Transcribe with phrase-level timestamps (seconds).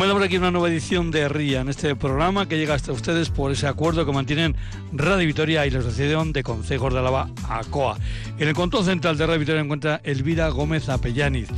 [0.00, 3.52] Comenzamos aquí una nueva edición de RIA en este programa que llega hasta ustedes por
[3.52, 4.56] ese acuerdo que mantienen
[4.94, 7.98] Radio Vitoria y la Asociación de Consejos de Álava, ACOA.
[8.38, 11.50] En el control central de Radio Vitoria encuentra Elvira Gómez Apellaniz.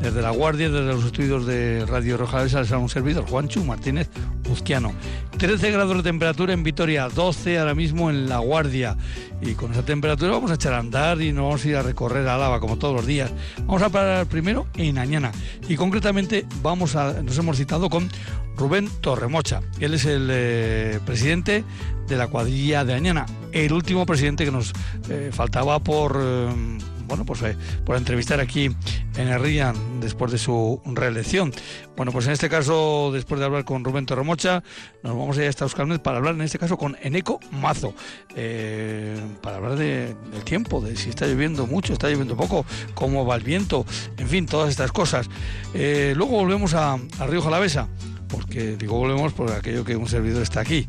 [0.00, 4.08] Desde La Guardia, desde los estudios de Radio Rojales, les un servidor, Juanchu Martínez
[4.50, 4.92] Uzquiano.
[5.38, 8.96] 13 grados de temperatura en Vitoria, 12 ahora mismo en La Guardia.
[9.40, 11.82] Y con esa temperatura vamos a echar a andar y nos vamos a ir a
[11.82, 13.30] recorrer Álava como todos los días.
[13.66, 15.32] Vamos a parar primero en Añana.
[15.68, 18.08] Y concretamente vamos a, nos hemos citado con
[18.56, 19.60] Rubén Torremocha.
[19.80, 21.64] Él es el eh, presidente
[22.06, 24.72] de la cuadrilla de Añana, el último presidente que nos
[25.08, 26.18] eh, faltaba por...
[26.20, 28.70] Eh, bueno, pues eh, por entrevistar aquí
[29.16, 31.52] en el RIAN después de su reelección.
[31.96, 34.62] Bueno, pues en este caso, después de hablar con Rubén Torremocha,
[35.02, 37.94] nos vamos a ir hasta Euskalmet para hablar en este caso con Eneco Mazo,
[38.34, 43.36] eh, para hablar del tiempo, de si está lloviendo mucho, está lloviendo poco, cómo va
[43.36, 43.86] el viento,
[44.18, 45.28] en fin, todas estas cosas.
[45.74, 47.88] Eh, luego volvemos a, Río Jalavesa
[48.28, 50.88] porque digo volvemos por aquello que un servidor está aquí,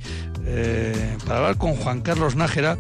[1.25, 2.77] para hablar con Juan Carlos Nájera,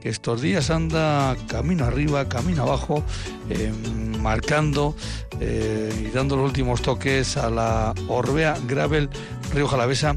[0.00, 3.04] que estos días anda camino arriba, camino abajo,
[3.50, 3.72] eh,
[4.18, 4.96] marcando
[5.40, 9.10] eh, y dando los últimos toques a la Orbea Gravel
[9.52, 10.16] Río Jalavesa,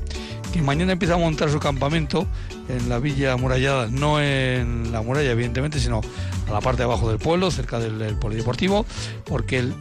[0.54, 2.28] que mañana empieza a montar su campamento
[2.70, 6.02] en la villa amurallada, no en la muralla evidentemente, sino
[6.48, 8.86] a la parte de abajo del pueblo, cerca del, polideportivo,
[9.26, 9.74] porque el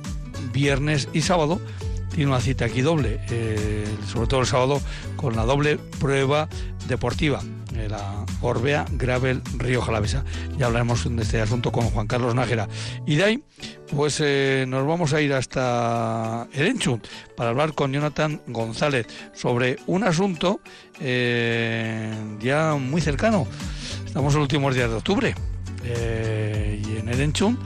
[0.53, 1.61] viernes y sábado
[2.13, 4.81] tiene una cita aquí doble, eh, sobre todo el sábado,
[5.17, 6.49] con la doble prueba
[6.89, 7.41] deportiva
[7.89, 10.25] la Orbea Gravel Río Jalavesa.
[10.57, 12.69] Ya hablaremos de este asunto con Juan Carlos Nájera.
[13.07, 13.45] Y de ahí,
[13.95, 17.01] pues eh, nos vamos a ir hasta Erenchu
[17.37, 20.61] para hablar con Jonathan González sobre un asunto
[21.01, 23.47] eh, ya muy cercano.
[24.07, 25.35] Estamos en los últimos días de octubre.
[25.85, 27.59] Eh, y en Erenchun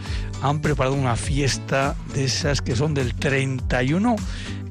[0.43, 4.17] han preparado una fiesta de esas que son del 31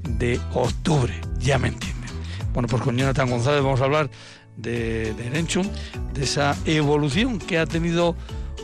[0.03, 1.13] de octubre.
[1.39, 2.09] Ya me entienden.
[2.53, 4.09] Bueno, pues con Jonathan González vamos a hablar
[4.57, 5.69] de, de
[6.13, 8.15] de esa evolución que ha tenido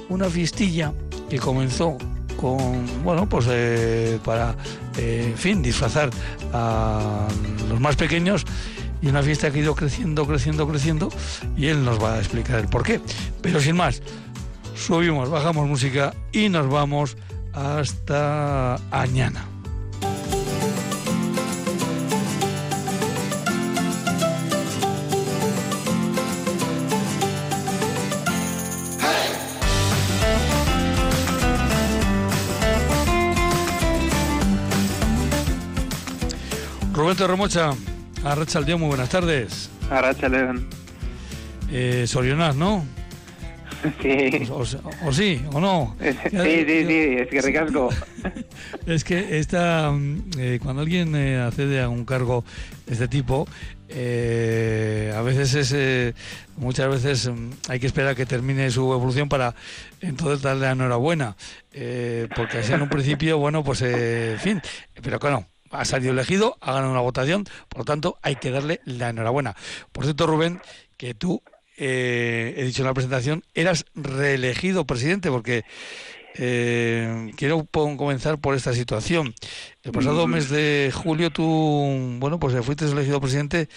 [0.09, 0.93] una fiestilla
[1.29, 1.97] que comenzó
[2.37, 4.55] con, bueno, pues eh, para,
[4.97, 6.09] eh, en fin, disfrazar
[6.53, 7.27] a
[7.69, 8.45] los más pequeños
[9.01, 11.09] y una fiesta que ha ido creciendo, creciendo, creciendo
[11.55, 12.99] y él nos va a explicar el por qué.
[13.41, 14.01] Pero sin más,
[14.75, 17.17] subimos, bajamos música y nos vamos
[17.53, 19.45] hasta Añana.
[37.21, 37.71] Roberto Romocha,
[38.23, 39.69] Arracha día, muy buenas tardes.
[39.91, 40.67] Arracha León.
[41.71, 42.83] Eh, Sorionás, ¿no?
[44.01, 44.47] Sí.
[44.51, 45.95] O, sí, o no.
[46.01, 47.89] Sí, sí, sí, es que recasco.
[48.87, 49.91] es que esta,
[50.37, 52.43] eh, cuando alguien eh, accede a un cargo
[52.87, 53.47] de este tipo,
[53.89, 56.15] eh, a veces es,
[56.57, 59.53] muchas veces mm, hay que esperar a que termine su evolución para
[59.99, 61.35] entonces darle la enhorabuena.
[62.35, 64.61] porque así en un principio, bueno, pues, en fin,
[65.01, 68.81] pero claro, ha salido elegido, ha ganado una votación, por lo tanto hay que darle
[68.85, 69.55] la enhorabuena.
[69.91, 70.61] Por cierto, Rubén,
[70.97, 71.41] que tú,
[71.77, 75.63] eh, he dicho en la presentación, eras reelegido presidente, porque
[76.35, 79.33] eh, quiero comenzar por esta situación.
[79.83, 83.69] El pasado mes de julio tú, bueno, pues fuiste elegido presidente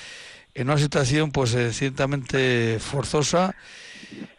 [0.54, 3.56] en una situación pues eh, ciertamente forzosa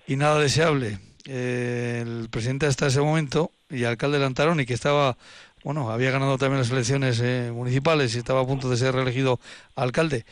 [0.08, 1.00] y nada deseable.
[1.26, 5.18] el presidente hasta ese momento y alcalde de y que estaba
[5.66, 9.40] bueno, había ganado también las elecciones eh, municipales y estaba a punto de ser reelegido
[9.76, 10.24] alcalde.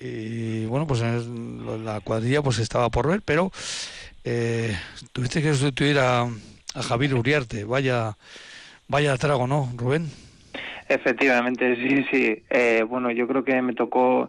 [0.00, 3.52] Y bueno, pues la cuadrilla pues estaba por ver, pero
[4.24, 4.76] eh,
[5.12, 6.26] tuviste que sustituir a,
[6.74, 7.62] Javier Uriarte.
[7.62, 8.16] Vaya,
[8.88, 10.08] vaya trago, ¿no, Rubén?
[10.88, 12.42] Efectivamente, sí, sí.
[12.50, 14.28] Eh, bueno, yo creo que me tocó,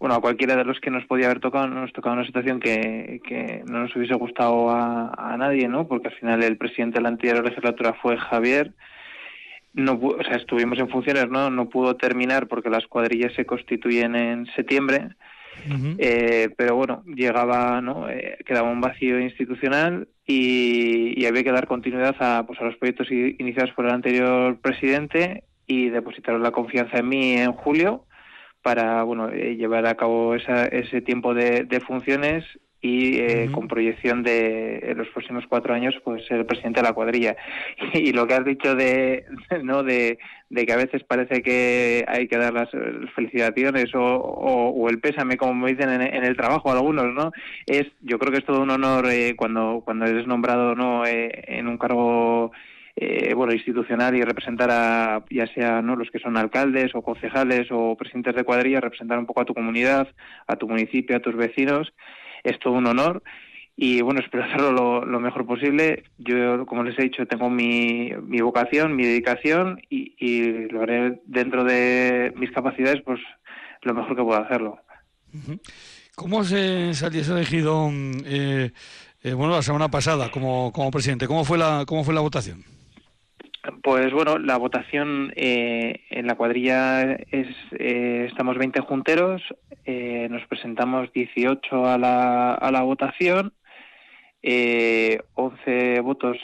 [0.00, 3.20] bueno, a cualquiera de los que nos podía haber tocado, nos tocaba una situación que,
[3.24, 5.86] que no nos hubiese gustado a, a nadie, ¿no?
[5.86, 8.72] Porque al final el presidente de la anterior legislatura fue Javier
[9.74, 11.50] no o sea, estuvimos en funciones, ¿no?
[11.50, 15.10] No pudo terminar porque las cuadrillas se constituyen en septiembre.
[15.98, 18.08] eh, pero bueno, llegaba, ¿no?
[18.08, 22.76] Eh, quedaba un vacío institucional y, y, había que dar continuidad a, pues, a los
[22.76, 28.06] proyectos iniciados por el anterior presidente y depositaron la confianza en mí en julio
[28.62, 32.44] para bueno eh, llevar a cabo esa, ese tiempo de, de funciones
[32.82, 36.92] y eh, con proyección de en los próximos cuatro años pues ser presidente de la
[36.92, 37.36] cuadrilla.
[37.94, 39.24] Y lo que has dicho de
[39.62, 40.18] no de,
[40.50, 42.68] de que a veces parece que hay que dar las
[43.14, 47.30] felicitaciones o, o, el pésame como me dicen en, el trabajo algunos no
[47.66, 51.44] es yo creo que es todo un honor eh, cuando cuando eres nombrado no eh,
[51.46, 52.50] en un cargo
[52.94, 55.96] eh, bueno, institucional y representar a, ya sea ¿no?
[55.96, 59.54] los que son alcaldes o concejales o presidentes de cuadrilla, representar un poco a tu
[59.54, 60.08] comunidad,
[60.46, 61.94] a tu municipio, a tus vecinos,
[62.44, 63.22] es todo un honor
[63.76, 66.04] y bueno, espero hacerlo lo, mejor posible.
[66.18, 71.20] Yo, como les he dicho, tengo mi, mi vocación, mi dedicación y, y, lo haré
[71.24, 73.18] dentro de mis capacidades, pues
[73.82, 74.78] lo mejor que pueda hacerlo.
[76.14, 77.90] ¿Cómo se salió elegido,
[78.26, 78.70] eh,
[79.22, 81.26] eh, bueno, la semana pasada como, como presidente?
[81.26, 82.64] ¿Cómo fue la, cómo fue la votación?
[83.82, 87.46] Pues bueno, la votación eh, en la cuadrilla es,
[87.78, 89.40] eh, estamos 20 junteros,
[89.84, 93.52] eh, nos presentamos 18 a la, a la votación,
[94.42, 96.36] 11 votos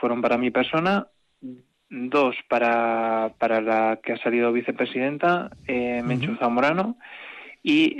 [0.00, 1.08] fueron para mi persona,
[1.88, 6.96] dos para, para la que ha salido vicepresidenta, Menchu Zamorano,
[7.64, 7.96] y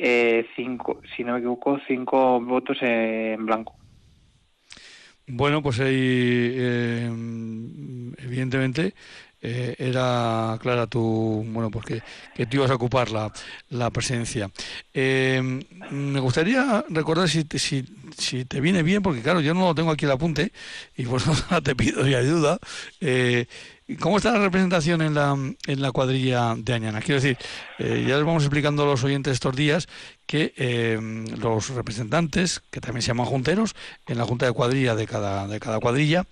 [0.55, 3.80] cinco, si no me equivoco, cinco votos en blanco.
[5.33, 7.07] Bueno, pues ahí, eh,
[8.19, 8.95] evidentemente,
[9.43, 12.03] eh, era clara tu, bueno, porque
[12.35, 13.33] que tú ibas a ocupar la,
[13.71, 14.51] la presidencia.
[14.93, 15.41] Eh,
[15.91, 17.85] me gustaría recordar si, si,
[18.19, 20.53] si te viene bien, porque claro, yo no lo tengo aquí el apunte
[20.97, 21.33] y por eso
[21.63, 22.59] te pido ayuda.
[23.01, 23.47] Eh,
[23.99, 27.01] ¿Cómo está la representación en la, en la cuadrilla de Añana?
[27.01, 27.37] Quiero decir,
[27.79, 29.89] eh, ya les vamos explicando a los oyentes estos días
[30.27, 30.99] que eh,
[31.41, 33.75] los representantes, que también se llaman junteros,
[34.07, 36.25] en la junta de cuadrilla de cada, de cada cuadrilla,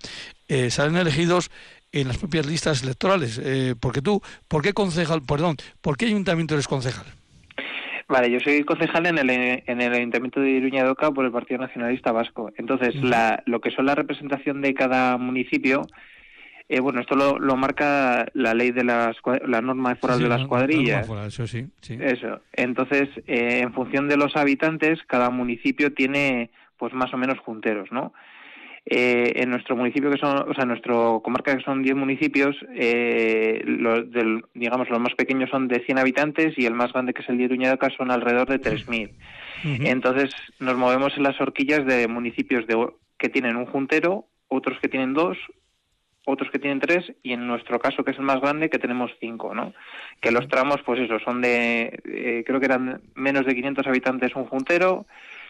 [0.47, 1.51] eh, salen elegidos
[1.91, 3.41] en las propias listas electorales.
[3.43, 7.05] Eh, porque tú, ¿por qué concejal, perdón, por qué ayuntamiento eres concejal?
[8.07, 11.31] Vale, yo soy concejal en el, en el Ayuntamiento de Iruña de Oca por el
[11.31, 12.51] Partido Nacionalista Vasco.
[12.57, 15.85] Entonces, la, lo que son la representación de cada municipio
[16.71, 19.17] eh, bueno, esto lo, lo, marca la ley de las
[19.47, 21.07] la norma foral sí, sí, de las cuadrillas.
[21.07, 21.97] Foral, eso sí, sí.
[21.99, 22.41] Eso.
[22.53, 27.91] Entonces, eh, en función de los habitantes, cada municipio tiene, pues más o menos junteros,
[27.91, 28.13] ¿no?
[28.85, 32.55] Eh, en nuestro municipio, que son, o sea, en nuestro comarca que son 10 municipios,
[32.75, 37.13] eh, los del, digamos, los más pequeños son de 100 habitantes y el más grande,
[37.13, 39.09] que es el de Iruñadoca, son alrededor de 3.000.
[39.09, 39.87] Uh -huh.
[39.87, 40.29] Entonces,
[40.59, 45.13] nos movemos en las horquillas de municipios de, que tienen un juntero, otros que tienen
[45.13, 45.37] dos,
[46.31, 49.11] otros que tienen tres y en nuestro caso que es el más grande que tenemos
[49.19, 49.73] cinco, ¿no?
[50.21, 54.35] Que los tramos, pues eso, son de, eh, creo que eran menos de 500 habitantes
[54.35, 55.05] un juntero,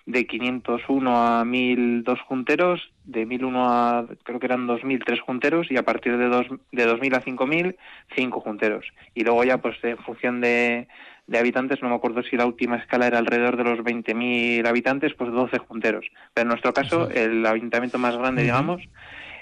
[0.06, 5.70] de 501 a 1000 dos junteros, de 1001 a creo que eran 2000 tres junteros
[5.70, 7.76] y a partir de dos, de 2000 a 5000
[8.16, 8.86] cinco junteros.
[9.14, 10.88] Y luego ya pues en función de,
[11.30, 15.14] de habitantes, no me acuerdo si la última escala era alrededor de los 20.000 habitantes,
[15.14, 16.06] pues 12 junteros.
[16.34, 18.82] Pero en nuestro caso, el ayuntamiento más grande, digamos,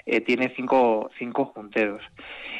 [0.08, 2.02] eh, tiene cinco, cinco junteros.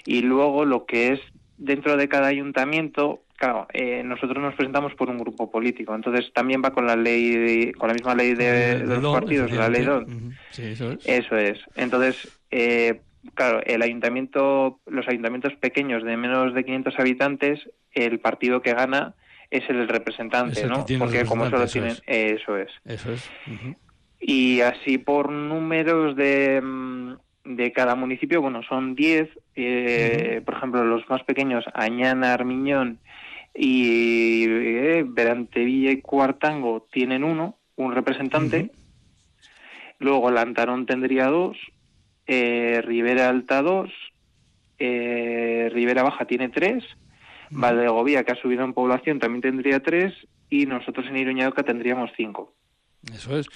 [0.05, 1.21] Y luego lo que es
[1.57, 6.63] dentro de cada ayuntamiento, claro, eh, nosotros nos presentamos por un grupo político, entonces también
[6.63, 9.51] va con la ley, de, con la misma ley de, de, de los don, partidos,
[9.51, 10.05] la ley DON.
[10.05, 10.39] Uh -huh.
[10.51, 11.07] sí, eso, es.
[11.07, 11.59] eso es.
[11.75, 13.01] Entonces, eh,
[13.35, 19.15] claro, el ayuntamiento, los ayuntamientos pequeños de menos de 500 habitantes, el partido que gana
[19.51, 20.85] es el representante, es el ¿no?
[20.99, 22.43] Porque como solo tienen, es.
[22.43, 22.71] eso es.
[22.85, 23.31] Eso es.
[23.47, 23.77] Uh -huh.
[24.21, 27.15] Y así por números de mm,
[27.49, 30.45] de cada municipio, bueno, son 10, eh, uh -huh.
[30.45, 32.99] por ejemplo, los más pequeños, Añana, Armiñón
[33.55, 38.59] y eh, Berantevilla y Cuartango tienen uno, un representante.
[38.59, 38.73] Uh -huh.
[40.01, 41.57] Luego Lantarón tendría dos,
[42.27, 43.91] eh, Rivera Alta dos,
[44.79, 47.61] eh, Rivera Baja tiene tres, uh -huh.
[47.61, 50.13] Valdegovía, que ha subido en población, también tendría tres,
[50.51, 52.55] y nosotros en Iruñadoca tendríamos cinco.
[53.13, 53.49] Eso es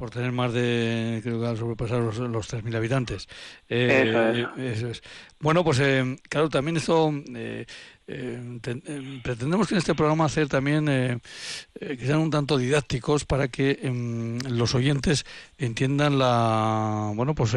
[0.00, 3.28] por tener más de, creo que al sobrepasar los, los 3.000 habitantes.
[3.68, 4.78] Eh, eso, es.
[4.78, 5.02] eso, es.
[5.40, 7.64] Bueno, pues eh, claro, también esto, eh,
[8.60, 8.82] ten,
[9.22, 14.38] pretendemos que en este programa hacer también que sean un tanto didácticos para que em,
[14.40, 15.24] los oyentes
[15.56, 17.54] entiendan la, bueno, pues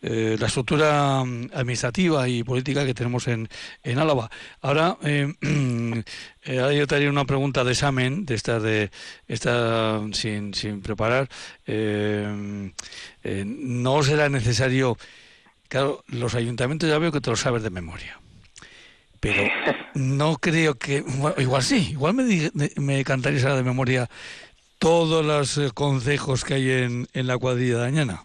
[0.00, 3.48] la estructura administrativa y política que tenemos en,
[3.84, 4.30] en Álava.
[4.60, 4.98] Ahora,
[6.42, 8.90] Eh, yo te haría una pregunta de examen, de esta de
[9.28, 11.28] esta sin, sin preparar.
[11.66, 12.72] Eh,
[13.22, 14.96] eh, no será necesario.
[15.70, 18.18] Claro, los ayuntamientos ya veo que te lo sabes de memoria.
[19.20, 19.44] Pero
[19.94, 21.02] no creo que.
[21.02, 24.10] Bueno, igual sí, igual me, me cantarías de memoria
[24.80, 28.24] todos los consejos que hay en, en la cuadrilla de Añana.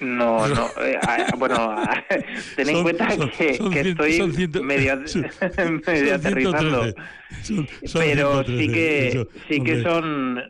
[0.00, 0.66] No, no.
[0.82, 0.98] Eh,
[1.38, 1.76] bueno,
[2.56, 4.96] ten en son, cuenta son, que, son que estoy ciento, medio,
[5.86, 6.92] medio aterrizando.
[7.92, 10.42] Pero sí que, sí que son,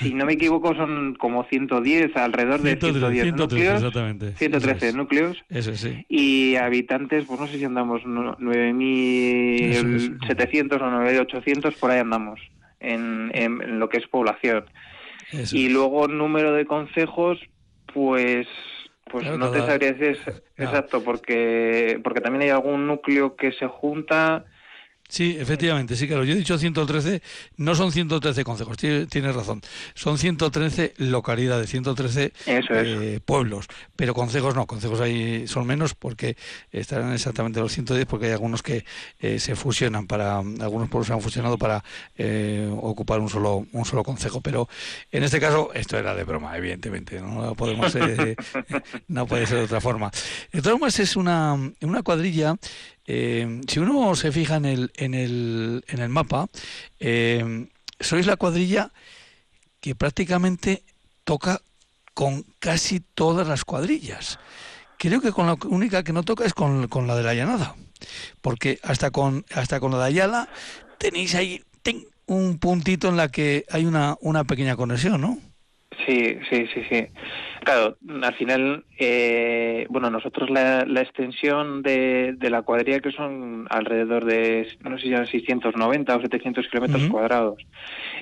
[0.00, 3.76] si no me equivoco, son como 110, alrededor de 110 113, núcleos.
[3.76, 4.32] Exactamente.
[4.32, 5.36] 113 Eso núcleos.
[5.48, 6.04] Eso sí.
[6.08, 12.40] Y habitantes, pues no sé si andamos 9.700 o 9.800, por ahí andamos,
[12.80, 14.66] en, en, lo que es población.
[15.30, 15.72] Eso y es.
[15.72, 17.38] luego número de consejos,
[17.92, 18.46] pues
[19.10, 20.18] Pues no te sabría decir
[20.56, 24.44] exacto, porque, porque también hay algún núcleo que se junta
[25.08, 26.24] Sí, efectivamente, sí, claro.
[26.24, 27.22] Yo he dicho 113,
[27.58, 29.62] no son 113 consejos, tienes razón.
[29.94, 36.36] Son 113 localidades, 113 eh, pueblos, pero consejos no, consejos ahí son menos porque
[36.72, 38.84] estarán exactamente los 110 porque hay algunos que
[39.20, 41.84] eh, se fusionan para, algunos pueblos se han fusionado para
[42.16, 44.68] eh, ocupar un solo, un solo consejo, pero
[45.12, 47.96] en este caso esto era de broma, evidentemente, no podemos,
[49.08, 50.10] no puede ser de otra forma.
[50.52, 52.56] De todas formas es una, una cuadrilla
[53.06, 56.48] eh, si uno se fija en el, en el, en el mapa,
[57.00, 57.68] eh,
[58.00, 58.92] sois la cuadrilla
[59.80, 60.82] que prácticamente
[61.24, 61.62] toca
[62.14, 64.38] con casi todas las cuadrillas.
[64.98, 67.76] Creo que con la única que no toca es con, con la de la llanada,
[68.40, 70.48] porque hasta con, hasta con la de Ayala
[70.98, 71.62] tenéis ahí
[72.26, 75.38] un puntito en la que hay una, una pequeña conexión, ¿no?
[76.06, 77.06] Sí, sí, sí, sí.
[77.64, 83.66] Claro, al final, eh, bueno, nosotros la, la extensión de, de, la cuadrilla que son
[83.70, 87.60] alrededor de, no sé si eran 690 o 700 kilómetros cuadrados.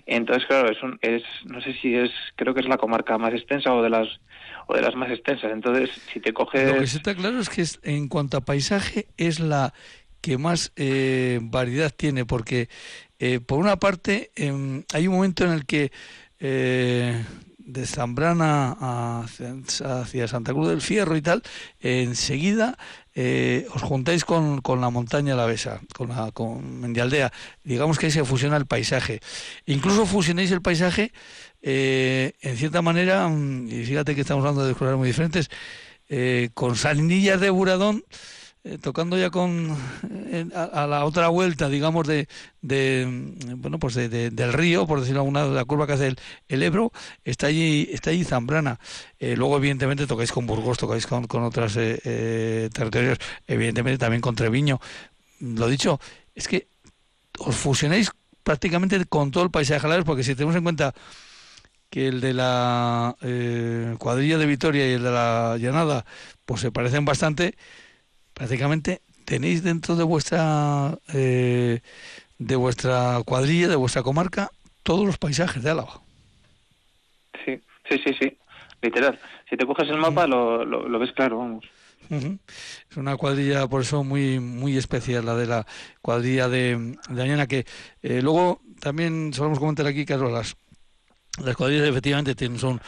[0.06, 3.34] Entonces, claro, es, un, es, no sé si es, creo que es la comarca más
[3.34, 4.08] extensa o de las
[4.66, 5.52] o de las más extensas.
[5.52, 6.72] Entonces, si te coges...
[6.72, 9.74] Lo que está claro es que es, en cuanto a paisaje es la
[10.22, 12.70] que más eh, variedad tiene, porque
[13.18, 15.92] eh, por una parte em, hay un momento en el que
[16.40, 17.22] eh,
[17.64, 21.42] de Zambrana hacia, Santa Cruz del Fierro y tal,
[21.80, 22.76] enseguida
[23.14, 27.32] eh, os juntáis con, con, la montaña La Besa, con, la, con Mendialdea.
[27.62, 29.20] Digamos que ahí se fusiona el paisaje.
[29.66, 31.12] Incluso fusionéis el paisaje,
[31.62, 35.48] eh, en cierta manera, mm, y fíjate que estamos hablando de colores muy diferentes,
[36.08, 38.04] eh, con Salinillas de Buradón
[38.66, 39.76] eh, tocando ya con
[40.30, 42.28] eh, a, la otra vuelta, digamos, de,
[42.62, 43.06] de
[43.56, 46.16] bueno, pues de, del río, por decirlo alguna, de la curva que hace el,
[46.48, 46.90] el Ebro,
[47.24, 48.80] está allí, está allí Zambrana.
[49.18, 54.80] Eh, luego, evidentemente, tocáis con Burgos, tocáis con, con otros territorios, evidentemente también con Treviño.
[55.40, 56.00] Lo dicho,
[56.34, 56.68] es que
[57.38, 60.94] os fusionáis prácticamente con todo el paisaje la porque si tenemos en cuenta
[61.90, 63.14] que el de la
[63.98, 66.06] cuadrilla de Vitoria y el de la Llanada,
[66.46, 67.56] pues se parecen bastante,
[68.34, 71.80] prácticamente tenéis dentro de vuestra eh,
[72.38, 74.50] de vuestra cuadrilla, de vuestra comarca,
[74.82, 76.00] todos los paisajes de Álava.
[77.44, 78.36] Sí, sí, sí, sí,
[78.82, 79.18] literal.
[79.48, 81.64] Si te coges el mapa lo, lo, ves claro, vamos.
[82.10, 85.66] Es una cuadrilla, por eso, muy muy especial, la de la
[86.02, 87.64] cuadrilla de, de Añana, que
[88.02, 90.56] eh, luego también solemos comentar aquí, Carlos, las,
[91.42, 92.80] las cuadrillas efectivamente tienen, son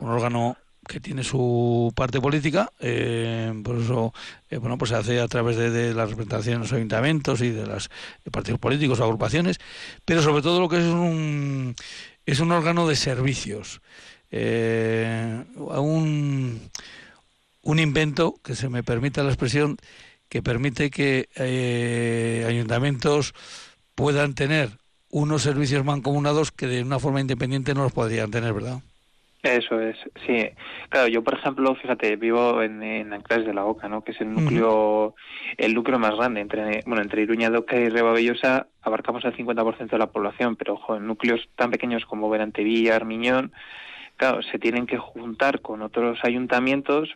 [0.00, 4.12] un órgano que tiene su parte política, eh, por eso
[4.50, 7.50] eh, bueno pues se hace a través de, de la representación de los ayuntamientos y
[7.50, 7.90] de los
[8.30, 9.58] partidos políticos o agrupaciones,
[10.04, 11.74] pero sobre todo lo que es un
[12.26, 13.82] es un órgano de servicios,
[14.30, 16.60] eh, un,
[17.62, 19.76] un invento que se me permita la expresión
[20.28, 21.28] que permite que
[22.48, 23.34] ayuntamientos
[23.94, 24.78] puedan tener
[25.14, 28.80] unos servicios mancomunados que de una forma independiente no los podrían tener, ¿verdad?
[29.44, 30.48] Eso es, sí.
[30.88, 34.02] Claro, yo por ejemplo, fíjate, vivo en, en Anclares de la Oca, ¿no?
[34.02, 35.14] Que es el núcleo,
[35.58, 39.98] el núcleo más grande entre, bueno, entre Iruña, Doca y Rebabellosa abarcamos el 50% de
[39.98, 43.52] la población, pero ojo, en núcleos tan pequeños como Berantevilla, Armiñón,
[44.16, 47.14] claro, se tienen que juntar con otros ayuntamientos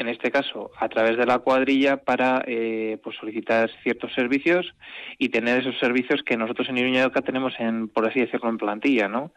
[0.00, 4.74] en este caso a través de la cuadrilla para eh, pues solicitar ciertos servicios
[5.18, 9.08] y tener esos servicios que nosotros en Iruña tenemos en por así decirlo en plantilla
[9.08, 9.32] no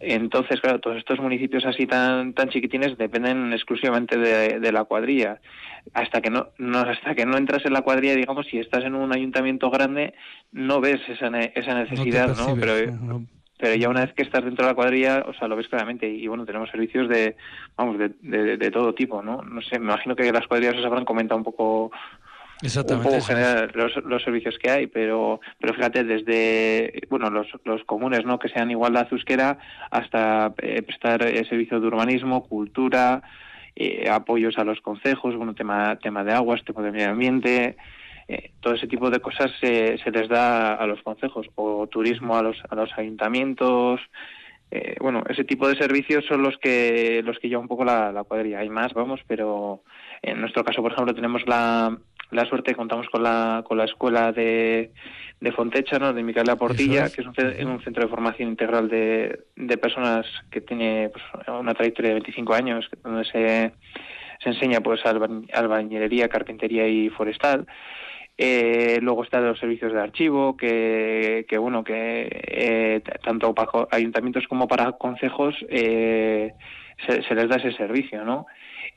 [0.00, 5.40] entonces claro todos estos municipios así tan tan chiquitines dependen exclusivamente de, la cuadrilla.
[5.94, 8.94] Hasta que no, no, hasta que no entras en la cuadrilla digamos si estás en
[8.94, 10.14] un ayuntamiento grande
[10.52, 12.74] no ves esa, esa necesidad no, pero
[13.58, 16.08] pero ya una vez que estás dentro de la cuadrilla, o sea, lo ves claramente.
[16.08, 17.36] Y, bueno, tenemos servicios de,
[17.76, 19.42] vamos, de, de, todo tipo, ¿no?
[19.42, 21.90] No sé, me imagino que las cuadrillas os habrán comentado un poco,
[22.62, 27.46] Exactamente, un poco general los, los, servicios que hay, pero, pero fíjate, desde, bueno, los,
[27.64, 28.38] los comunes, ¿no?
[28.38, 29.58] Que sean igualdad euskera
[29.90, 33.22] hasta eh, prestar eh, servicio de urbanismo, cultura,
[33.76, 37.76] eh, apoyos a los consejos, bueno, tema, tema de aguas, tema de medio ambiente,
[38.28, 42.36] eh, todo ese tipo de cosas se, se les da a los consejos o turismo
[42.36, 44.00] a los, a los ayuntamientos.
[44.70, 48.12] Eh, bueno, ese tipo de servicios son los que los que lleva un poco la,
[48.12, 48.58] la cuadrilla.
[48.58, 49.82] Hay más, vamos, pero
[50.20, 51.96] en nuestro caso, por ejemplo, tenemos la,
[52.30, 54.90] la suerte, contamos con la, con la escuela de,
[55.40, 56.12] de Fontecha, ¿no?
[56.12, 60.60] de Micaela Portilla, que es un, un, centro de formación integral de, de personas que
[60.60, 63.72] tiene pues, una trayectoria de 25 años, donde se,
[64.42, 67.66] se enseña pues albañilería, carpintería y forestal.
[68.40, 74.46] Eh, luego están los servicios de archivo, que, que bueno, que eh, tanto para ayuntamientos
[74.46, 76.54] como para consejos eh,
[77.04, 78.46] se, les da ese servicio, ¿no?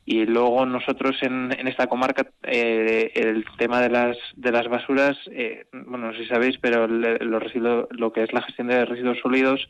[0.05, 5.65] y luego nosotros en, esta comarca eh, el tema de las de las basuras eh,
[5.71, 9.19] bueno no sé si sabéis pero los residuos lo que es la gestión de residuos
[9.19, 9.69] sólidos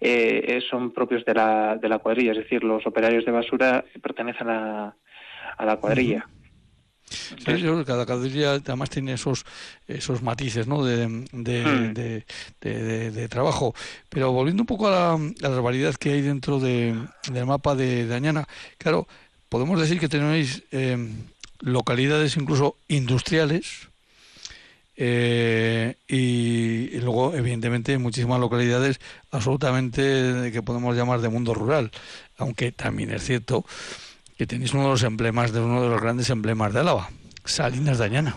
[0.00, 4.48] eh, son propios de la de la cuadrilla es decir los operarios de basura pertenecen
[4.48, 4.96] a,
[5.58, 6.26] a la cuadrilla
[7.08, 9.44] Sí, cada cuadrilla además tiene esos
[9.86, 10.84] esos matices ¿no?
[10.84, 12.24] de, de,
[12.60, 13.74] de, de, trabajo.
[14.08, 17.08] Pero volviendo un poco a la, a la variedad que hay dentro del
[17.46, 18.48] mapa de Dañana,
[18.78, 19.06] claro,
[19.48, 20.98] podemos decir que tenéis eh,
[21.60, 23.88] localidades incluso industriales
[24.98, 28.98] eh, y, luego, evidentemente, muchísimas localidades
[29.30, 31.90] absolutamente que podemos llamar de mundo rural,
[32.38, 33.64] aunque también es cierto
[34.36, 37.08] que tenéis uno de los emblemas, de uno de los grandes emblemas de Álava,
[37.44, 38.36] Salinas Dañana.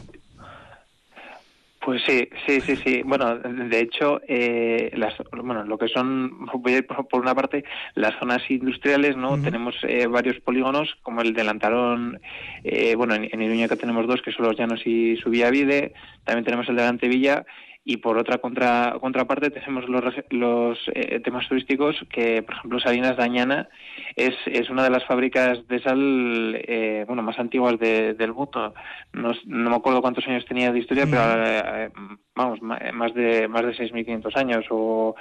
[1.82, 3.02] Pues sí, sí, sí, sí.
[3.04, 7.64] Bueno, de hecho, eh, las, bueno, lo que son, voy a ir por una parte,
[7.96, 9.42] las zonas industriales, ¿no?
[9.42, 12.20] Tenemos eh, varios polígonos, como el de Lantarón,
[12.64, 15.94] eh, bueno, en, en Iruña que tenemos dos, que son los Llanos y Subíavide,
[16.26, 17.46] también tenemos el de Antevilla,
[17.84, 23.18] y por otra contra, contraparte tenemos los, los eh, temas turísticos que, por ejemplo, Salinas
[23.18, 23.70] Dañana
[24.16, 28.74] es, es una de las fábricas de sal eh, bueno más antiguas del mundo.
[29.14, 31.90] No, no, me acuerdo cuántos años tenía de historia, pero eh,
[32.36, 35.16] vamos, más de más de 6.500 años o,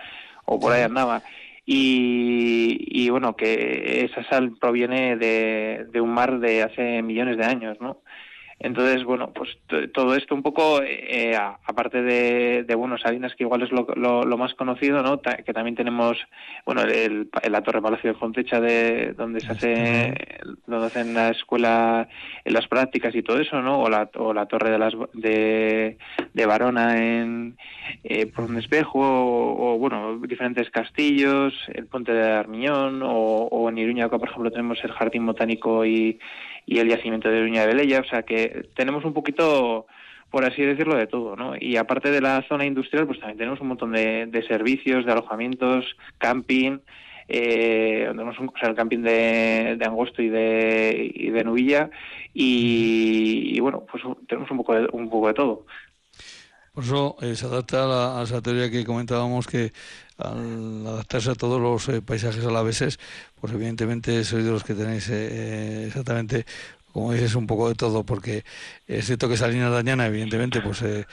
[0.45, 1.23] o por ahí andaba.
[1.71, 7.45] Y, y, bueno, que esa sal proviene de, de un mar de hace millones de
[7.45, 8.01] años, ¿no?
[8.61, 9.57] Entonces, bueno, pues
[9.93, 14.37] todo esto un poco, eh, aparte de, de, bueno, Salinas, que igual es lo, lo,
[14.37, 15.21] más conocido, ¿no?
[15.21, 16.19] que también tenemos,
[16.67, 20.15] bueno, el, la Torre Palacio de Fontecha, de, donde se hace,
[20.67, 22.09] donde hacen la escuela,
[22.45, 23.81] en las prácticas y todo eso, ¿no?
[23.81, 25.97] O la, o la Torre de las de,
[26.35, 27.57] de Varona en,
[28.03, 33.79] eh, por un espejo, o, bueno, diferentes castillos, el Puente de Armiñón, o, o en
[33.79, 36.19] Iruña, por ejemplo, tenemos el Jardín Botánico y
[36.69, 39.87] y el yacimiento de Uña de Velella, o sea que tenemos un poquito,
[40.31, 41.55] por así decirlo, de todo, ¿no?
[41.59, 45.97] Y aparte de la zona industrial, pues también tenemos un montón de, servicios, de alojamientos,
[46.19, 46.81] camping,
[47.27, 51.89] eh, tenemos o sea, el camping de, de Angosto y de, de Nubilla,
[52.35, 55.65] y, bueno, pues tenemos un poco de, un poco de todo.
[56.75, 59.73] Por eso eh, se adapta a, esa teoría que comentábamos que
[60.19, 63.01] al adaptarse a todos los eh, paisajes alaveses,
[63.41, 66.47] pues evidentemente sois de los que tenéis eh, exactamente
[66.93, 68.45] como dices, un poco de todo, porque
[68.89, 71.07] es cierto que Salinas Dañana, evidentemente, pues es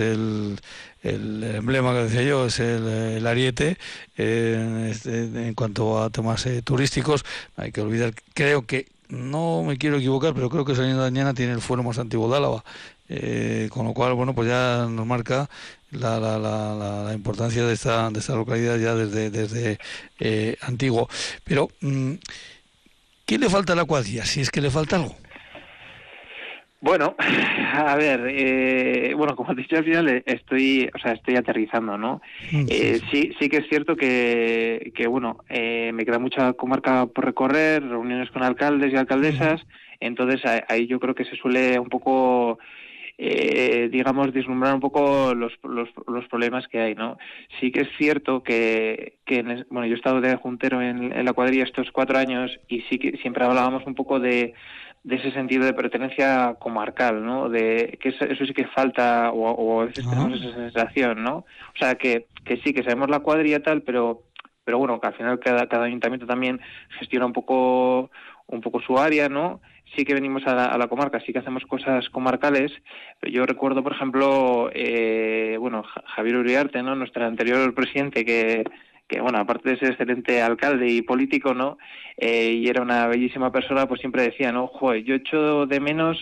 [0.00, 0.60] el,
[1.02, 3.78] el, emblema que decía yo, es el, ariete
[4.16, 7.24] este, en cuanto a temas turísticos.
[7.56, 11.52] Hay que olvidar, creo que, no me quiero equivocar, pero creo que Salinas Dañana tiene
[11.52, 12.64] el fuero más antiguo de Álava.
[13.08, 15.50] Eh, con lo cual, bueno, pues ya nos marca
[15.92, 19.78] la, la, la, la importancia de esta, de esta localidad ya desde, desde
[20.18, 21.08] eh, antiguo.
[21.44, 22.14] Pero, mm,
[23.26, 24.24] ¿qué le falta a la cuadrilla?
[24.24, 25.14] Si es que le falta algo.
[26.80, 27.14] Bueno,
[27.74, 32.20] a ver, eh, bueno, como he dicho al final, estoy, o sea, estoy aterrizando, ¿no?
[32.50, 32.66] Mm,
[33.10, 38.30] sí, sí, que es cierto que, que bueno, me queda mucha comarca por recorrer, reuniones
[38.30, 39.60] con alcaldes y alcaldesas,
[40.00, 42.58] entonces ahí yo creo que se suele un poco
[43.18, 47.18] eh, digamos, deslumbrar un poco los, los, los, problemas que hay, ¿no?
[47.60, 51.64] Sí que es cierto que, que bueno, yo he estado de juntero en, la cuadrilla
[51.64, 54.54] estos cuatro años y sí que siempre hablábamos un poco de,
[55.04, 57.48] de ese sentido de pertenencia comarcal, ¿no?
[57.48, 61.36] De que eso, sí que falta o, a veces tenemos esa sensación, ¿no?
[61.36, 64.22] O sea, que, que sí, que sabemos la cuadrilla tal, pero
[64.64, 66.60] pero bueno, que al final cada, cada ayuntamiento también
[67.00, 68.10] gestiona un poco
[68.46, 69.60] un poco su área, ¿no?
[69.96, 72.72] Sí que venimos a la, comarca, sí que hacemos cosas comarcales.
[73.22, 76.94] Yo recuerdo, por ejemplo, eh, bueno, Javier Uriarte, ¿no?
[76.94, 78.64] Nuestro anterior presidente que
[79.12, 81.76] que bueno, aparte de ser excelente alcalde y político, ¿no?
[82.16, 84.68] Eh, y era una bellísima persona, pues siempre decía, ¿no?
[84.68, 86.18] Joder, yo echo de menos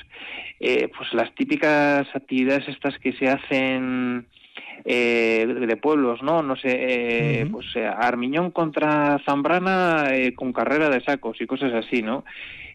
[0.59, 4.27] eh, pues las típicas actividades estas que se hacen
[4.85, 6.43] eh, de pueblos, ¿no?
[6.43, 12.25] No sé, pues Armiñón contra Zambrana con carrera de sacos y cosas así, ¿no?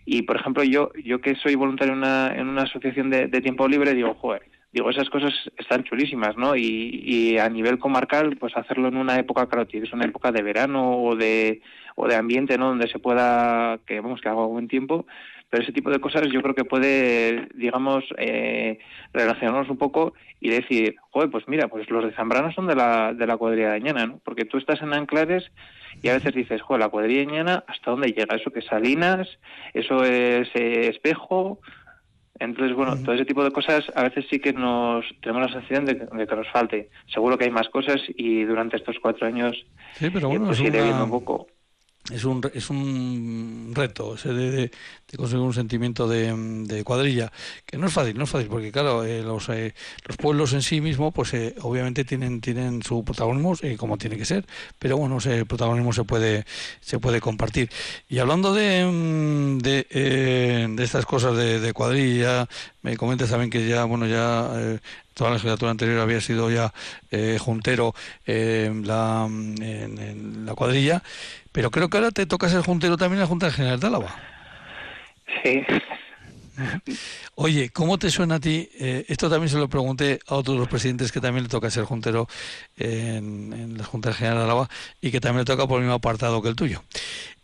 [0.05, 3.67] Y, por ejemplo, yo yo que soy voluntario en una, en una asociación de, tiempo
[3.67, 6.55] libre, digo, joder, digo, esas cosas están chulísimas, ¿no?
[6.55, 10.43] Y, y a nivel comarcal, pues hacerlo en una época, claro, es una época de
[10.43, 11.61] verano o de,
[11.95, 12.67] o de ambiente, ¿no?
[12.67, 15.07] Donde se pueda, que vamos, que haga buen tiempo,
[15.49, 18.79] pero ese tipo de cosas yo creo que puede, digamos, eh,
[19.13, 23.13] relacionarnos un poco y decir, joder, pues mira, pues los de Zambrana son de la,
[23.13, 24.19] de la cuadrilla de Ñana, ¿no?
[24.23, 25.51] Porque tú estás en Anclares
[26.01, 28.35] y a veces dices, joder, la cuadrilla de Ñana, ¿hasta dónde llega?
[28.35, 29.27] Eso que es Salinas,
[29.73, 31.59] eso es eh, Espejo,
[32.37, 35.85] entonces, bueno, todo ese tipo de cosas a veces sí que nos tenemos la sensación
[35.85, 36.89] de, que nos falte.
[37.07, 39.55] Seguro que hay más cosas y durante estos cuatro años
[39.93, 41.47] sí, pero bueno, eh, pues iré viendo un poco
[42.13, 44.71] es un, es un reto ese de,
[45.17, 47.31] conseguir un sentimiento de, cuadrilla,
[47.65, 49.73] que no es fácil, no es fácil, porque claro, eh, los, eh,
[50.05, 54.25] los pueblos en sí mismos, pues eh, obviamente tienen, tienen su protagonismo, como tiene que
[54.25, 54.45] ser,
[54.77, 56.45] pero bueno, ese protagonismo se puede,
[56.79, 57.69] se puede compartir.
[58.07, 62.47] Y hablando de, mm, de, de estas cosas de, cuadrilla,
[62.81, 64.79] me comentas también que ya, bueno, ya
[65.15, 66.71] toda la legislatura anterior había sido ya
[67.39, 67.95] juntero
[68.27, 71.01] la, en la cuadrilla.
[71.51, 74.15] Pero creo que ahora te toca ser juntero también en la Junta General de Álava.
[75.43, 75.63] Sí.
[77.35, 78.69] Oye, ¿cómo te suena a ti?
[78.79, 81.83] Eh, esto también se lo pregunté a otros los presidentes que también le toca ser
[81.85, 82.27] juntero
[82.77, 84.69] en, la Junta General de Álava
[85.01, 86.83] y que también le toca por el mismo apartado que el tuyo,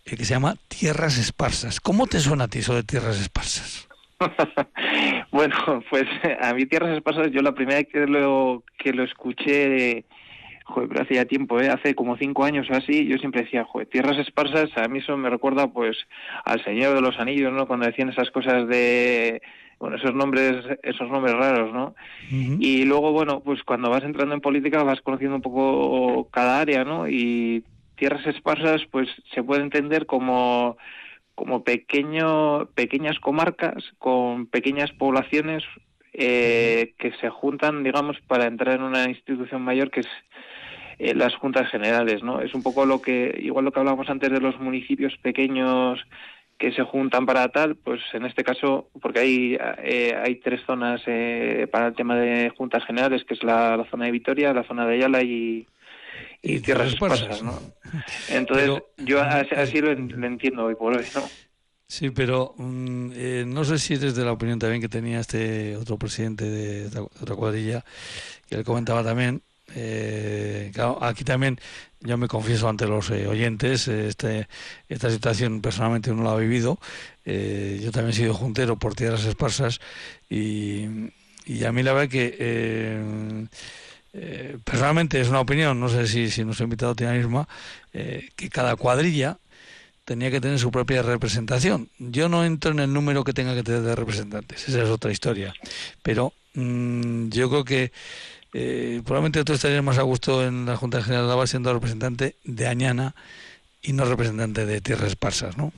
[0.05, 1.79] eh, que se llama Tierras Esparsas.
[1.79, 3.87] ¿Cómo te suena a ti eso de Tierras Esparsas?
[5.31, 5.55] bueno,
[5.89, 6.05] pues
[6.41, 10.05] a mí Tierras Esparsas, yo la primera vez que lo, que lo escuché
[10.65, 11.69] joder, pero hace ya tiempo, ¿eh?
[11.69, 15.17] hace como cinco años o así, yo siempre decía, joder, tierras esparsas, a mí eso
[15.17, 15.97] me recuerda pues
[16.45, 17.67] al Señor de los Anillos, ¿no?
[17.67, 19.41] Cuando decían esas cosas de,
[19.79, 21.95] bueno, esos nombres, esos nombres raros, ¿no?
[22.29, 26.83] Y luego, bueno, pues cuando vas entrando en política vas conociendo un poco cada área,
[26.83, 27.07] ¿no?
[27.07, 27.63] Y
[27.95, 30.77] tierras esparsas, pues se puede entender como
[31.41, 35.63] como pequeño, pequeñas comarcas con pequeñas poblaciones
[36.13, 40.07] eh, que se juntan, digamos, para entrar en una institución mayor que es
[40.99, 42.41] eh, las juntas generales, ¿no?
[42.41, 45.99] Es un poco lo que, igual lo que hablábamos antes de los municipios pequeños
[46.59, 51.01] que se juntan para tal, pues en este caso, porque hay, eh, hay tres zonas
[51.07, 54.85] eh, para el tema de juntas generales, que es la, zona de Vitoria, la zona
[54.85, 55.65] de Ayala y,
[56.41, 57.59] y, Tierras Esparsas, ¿no?
[58.29, 61.21] Entonces, yo así, lo, entiendo hoy por hoy, ¿no?
[61.87, 63.11] Sí, pero mm,
[63.47, 67.35] no sé si eres de la opinión también que tenía este otro presidente de otra
[67.35, 67.83] cuadrilla,
[68.47, 69.41] que él comentaba también,
[69.75, 71.59] eh, aquí también
[72.01, 74.47] yo me confieso ante los eh, oyentes, este,
[74.89, 76.79] esta situación personalmente no la he vivido.
[77.25, 79.79] Eh, yo también he sido juntero por tierras esparsas
[80.29, 80.85] y,
[81.65, 83.47] a mí la verdad que
[84.13, 87.47] eh, personalmente es una opinión, no sé si, si ha invitado Tina Irma,
[87.91, 89.37] que cada cuadrilla
[90.05, 91.89] tenía que tener su propia representación.
[91.97, 95.11] Yo no entro en el número que tenga que tener de representantes, esa es otra
[95.11, 95.53] historia.
[96.01, 97.91] Pero mm, yo creo que
[98.53, 102.35] eh, probablemente tú estarías más a gusto en la Junta General de Álava siendo representante
[102.43, 103.15] de Añana
[103.81, 105.71] y no representante de Tierras Esparsas, ¿no?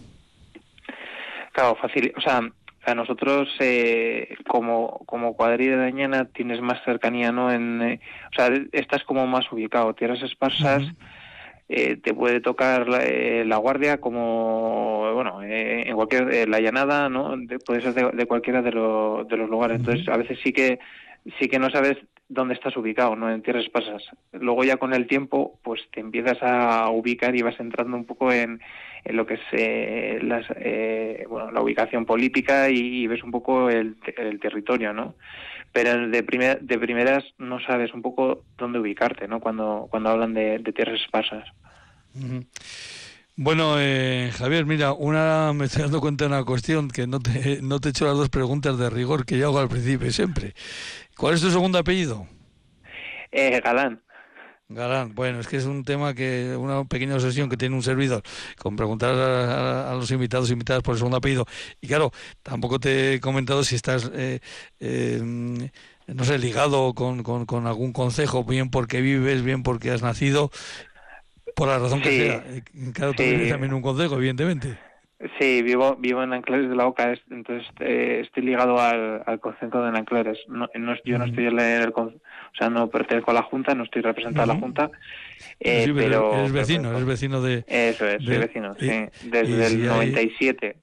[1.51, 2.11] Claro, fácil.
[2.17, 2.41] O sea,
[2.85, 7.51] a nosotros eh, como, como cuadrilla de Añana tienes más cercanía, ¿no?
[7.51, 7.99] En, eh,
[8.31, 9.93] o sea, estás como más ubicado.
[9.93, 10.83] Tierras Esparsas...
[11.69, 17.35] Eh, te puede tocar la, eh, la, guardia como bueno en cualquier la llanada no
[17.65, 20.79] puede ser de, de cualquiera de, de los lugares entonces a veces sí que
[21.39, 21.97] sí que no sabes
[22.33, 23.31] dónde estás ubicado, ¿no?
[23.31, 24.03] En tierras pasas.
[24.31, 28.31] Luego ya con el tiempo, pues te empiezas a ubicar y vas entrando un poco
[28.31, 28.61] en,
[29.05, 33.69] en lo que es eh, las, eh, bueno, la ubicación política y, ves un poco
[33.69, 35.15] el, el, territorio, ¿no?
[35.71, 39.39] Pero de, primer, de primeras no sabes un poco dónde ubicarte, ¿no?
[39.39, 41.47] Cuando, cuando hablan de, tierras pasas.
[43.35, 47.61] Bueno, eh, Javier, mira, una me estoy dando cuenta de una cuestión que no te,
[47.63, 50.53] no te he hecho las dos preguntas de rigor que yo hago al principio siempre.
[51.17, 52.27] ¿Cuál es tu segundo apellido?
[53.31, 54.02] Eh, Galán.
[54.73, 58.23] Galán, bueno, es que es un tema que, una pequeña obsesión que tiene un servidor,
[58.57, 61.45] con preguntar a, los invitados y invitadas por el segundo apellido.
[61.81, 64.39] Y claro, tampoco te he comentado si estás, eh,
[64.79, 65.21] eh,
[66.07, 70.51] no sé, ligado con, con, con, algún consejo, bien porque vives, bien porque has nacido,
[71.55, 72.91] por la razón que sea.
[72.93, 74.77] Claro, tú vives también un consejo, evidentemente.
[75.39, 79.81] Sí, vivo vivo en Anclares de la Oca, entonces eh, estoy ligado al, al concepto
[79.81, 80.37] de Anclares.
[80.47, 83.83] No, no, yo no estoy en el, o sea, no pertenezco a la Junta, no
[83.83, 84.91] estoy representando a la Junta.
[85.59, 87.63] Eh, pero, eres vecino, eres vecino de...
[87.67, 88.89] Eso es, soy vecino, sí,
[89.23, 90.77] desde el 97.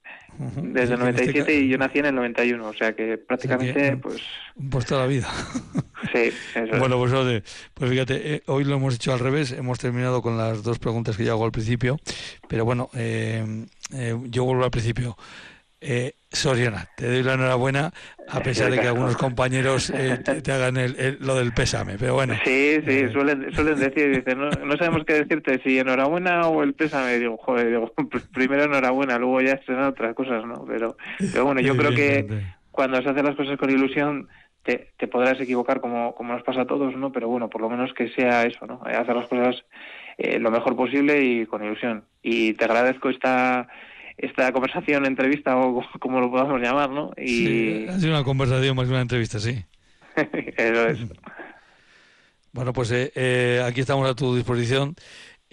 [0.63, 4.21] Desde el 97 y yo nací en el 91, o sea que prácticamente, pues...
[4.69, 5.29] Por toda la vida.
[6.11, 7.43] Sí, eso Bueno, pues,
[7.75, 11.15] pues fíjate, eh, hoy lo hemos hecho al revés, hemos terminado con las dos preguntas
[11.15, 11.99] que yo hago al principio,
[12.49, 13.45] pero bueno, eh,
[13.93, 15.15] eh, yo vuelvo al principio.
[15.83, 17.91] Eh, Soriana, te doy la enhorabuena
[18.29, 22.35] a pesar de que algunos compañeros eh, te, hagan el, lo del pésame, pero bueno.
[22.45, 26.61] Sí, sí, eh, suelen, suelen decir, dicen, no, no, sabemos qué decirte, si enhorabuena o
[26.61, 27.17] el pésame.
[27.17, 27.91] Digo, joder, digo,
[28.33, 30.65] primero enhorabuena, luego ya serán otras cosas, ¿no?
[30.67, 30.97] Pero,
[31.33, 32.27] pero bueno, yo creo que
[32.69, 34.29] cuando se hacen las cosas con ilusión,
[34.61, 37.11] te, te, podrás equivocar como, como nos pasa a todos, ¿no?
[37.11, 38.81] Pero bueno, por lo menos que sea eso, ¿no?
[38.85, 39.63] Hacer las cosas
[40.21, 42.03] eh, lo mejor posible y con ilusión.
[42.21, 43.67] Y te agradezco esta
[44.17, 47.11] esta conversación, entrevista o como lo podamos llamar, ¿no?
[47.17, 47.27] Y...
[47.27, 49.63] Sí, ha sido una conversación más que una entrevista, sí.
[50.15, 50.99] Eso es.
[52.53, 54.93] Bueno, pues eh, eh, aquí estamos a tu disposición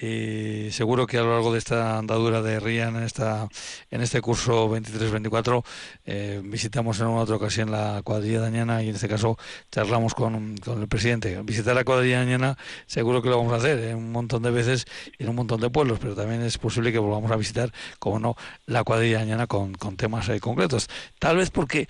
[0.00, 3.48] y seguro que a lo largo de esta andadura de Rian en esta
[3.90, 5.64] en este curso 23-24
[6.06, 9.36] eh, visitamos en una otra ocasión la cuadrilla de Añana y en este caso
[9.72, 11.40] charlamos con, con, el presidente.
[11.42, 14.52] Visitar la cuadrilla de Añana seguro que lo vamos a hacer en un montón de
[14.52, 14.86] veces
[15.18, 18.36] en un montón de pueblos, pero también es posible que volvamos a visitar, como no,
[18.66, 20.88] la cuadrilla de Añana con, con temas eh, concretos.
[21.18, 21.88] Tal vez porque,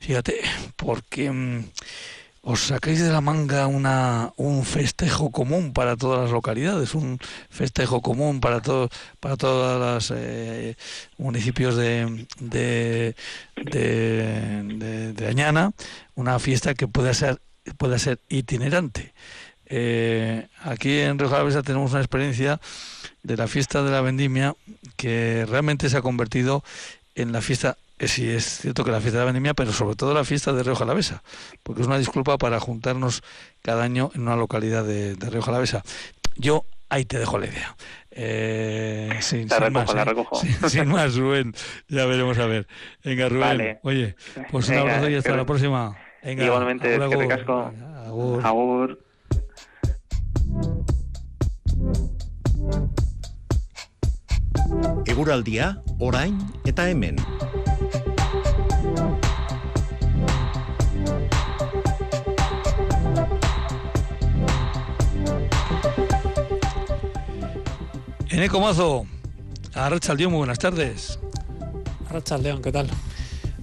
[0.00, 0.40] fíjate,
[0.76, 1.30] porque...
[1.30, 1.64] Mmm,
[2.44, 8.02] os sacáis de la manga una, un festejo común para todas las localidades, un festejo
[8.02, 10.76] común para todo, para todos los eh,
[11.16, 13.14] municipios de, de,
[13.56, 15.72] de, Añana,
[16.14, 17.40] una fiesta que pueda ser,
[17.78, 19.14] pueda ser itinerante.
[19.66, 22.60] Eh, aquí en Río Jalavesa tenemos una experiencia
[23.22, 24.54] de la fiesta de la vendimia
[24.96, 26.62] que realmente se ha convertido
[27.14, 30.14] en la fiesta sí es cierto que la fiesta de la vendimia, pero sobre todo
[30.14, 31.22] la fiesta de Río Jalavesa,
[31.62, 33.22] porque es una disculpa para juntarnos
[33.62, 35.82] cada año en una localidad de, de Río Jalavesa.
[36.36, 37.76] Yo ahí te dejo la idea.
[38.10, 40.04] Eh, sin, la recojo, más, la ¿eh?
[40.04, 40.36] recojo.
[40.68, 41.54] Sin, más, Rubén.
[41.88, 42.66] Ya veremos a ver.
[43.02, 43.78] Venga, Rubén.
[43.82, 44.16] Oye,
[44.50, 45.96] pues un abrazo y hasta la próxima.
[46.22, 47.72] Venga, Igualmente, que te casco.
[48.06, 48.46] Agur.
[48.46, 48.98] agur.
[55.06, 57.16] Eguraldia, orain eta hemen.
[68.34, 69.06] Eneco Mazo,
[69.74, 71.20] Arrachaldeón, muy buenas tardes.
[72.10, 72.88] Arrachaldeón, ¿qué tal?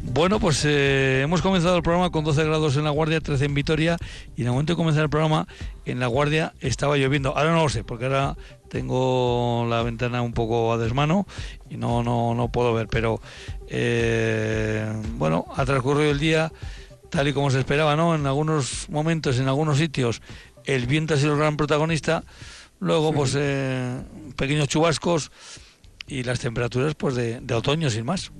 [0.02, 3.54] Bueno, pues eh, hemos comenzado el programa con 12 grados en La Guardia, 13 en
[3.54, 3.98] Vitoria,
[4.38, 5.46] y en el momento de comenzar el programa,
[5.84, 7.36] en La Guardia estaba lloviendo.
[7.36, 8.38] Ahora no lo sé, porque ahora
[8.70, 11.28] tengo la ventana un poco a desmano
[11.70, 13.20] y no, no, no puedo ver, pero
[13.68, 16.50] eh, bueno, ha transcurrido el día
[17.10, 18.16] tal y como se esperaba, ¿no?
[18.16, 20.22] En algunos momentos, en algunos sitios,
[20.64, 22.24] el viento ha sido el gran protagonista
[22.82, 24.02] Luego, pues, eh,
[24.36, 25.32] pequeños chubascos
[26.08, 28.32] y las temperaturas, pues, de, otoño, sin más.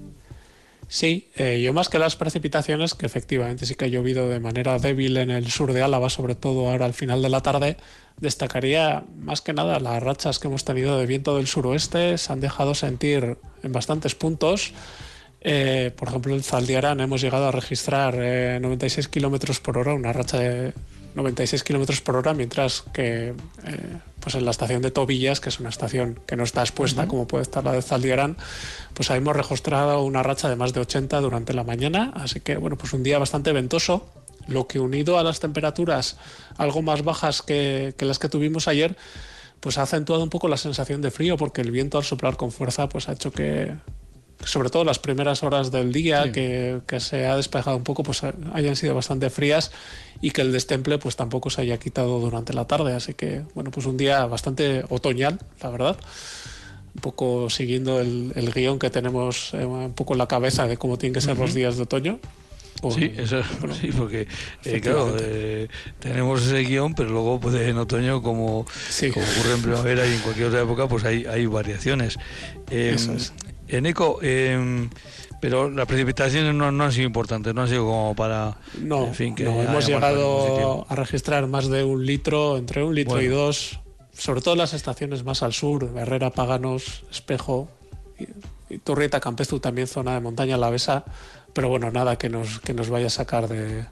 [0.88, 4.80] Sí, eh, yo más que las precipitaciones, que efectivamente sí que ha llovido de manera
[4.80, 7.78] débil en el sur de Álava, sobre todo ahora al final de la tarde,
[8.18, 12.42] destacaría más que nada las rachas que hemos tenido de viento del suroeste, se han
[12.42, 14.74] dejado sentir en bastantes puntos.
[15.42, 20.40] Eh, por ejemplo, en Zaldiaran hemos llegado a registrar 96 kilómetros por hora, una racha
[20.40, 20.74] de
[21.14, 23.34] 96 kilómetros por hora, mientras que eh,
[24.22, 27.28] pues en la estación de Tobillas, que es una estación que no está expuesta, como
[27.28, 28.38] puede estar la de Zaldiarán,
[28.94, 32.14] pues hemos registrado una racha de más de 80 durante la mañana.
[32.16, 34.08] Así que, bueno, pues un día bastante ventoso,
[34.48, 36.18] lo que unido a las temperaturas
[36.58, 38.96] algo más bajas que, que las que tuvimos ayer,
[39.60, 42.52] pues ha acentuado un poco la sensación de frío, porque el viento al soplar con
[42.52, 43.76] fuerza, pues ha hecho que,
[44.46, 48.22] sobre todo las primeras horas del día que, se ha despejado un poco, pues
[48.54, 49.72] hayan sido bastante frías
[50.22, 52.94] y que el destemple pues tampoco se haya quitado durante la tarde.
[52.94, 55.98] Así que, bueno, pues un día bastante otoñal, la verdad.
[56.94, 60.98] Un poco siguiendo el, guion que tenemos eh, un poco en la cabeza de cómo
[60.98, 62.20] tienen que ser los días de otoño.
[62.94, 63.42] sí, eso,
[63.80, 64.28] sí, porque
[64.66, 70.06] eh, claro, eh, tenemos ese guion, pero luego pues, en otoño, como, ocurre en primavera
[70.06, 72.18] y en cualquier otra época, pues hay, hay variaciones.
[72.70, 72.98] Em,
[73.72, 74.90] en eco, em,
[75.40, 78.58] pero las precipitaciones no, no, han sido importantes, no han sido como para.
[78.80, 82.94] No, en fin, que no hemos llegado a registrar más de un litro, entre un
[82.94, 83.80] litro y dos,
[84.14, 87.70] sobre todo las estaciones más al sur, Herrera, Paganos, Espejo,
[88.70, 91.06] y, Turrieta, Campezu, también zona de montaña Besa,
[91.54, 93.86] pero bueno, nada que nos, que nos vaya a sacar de,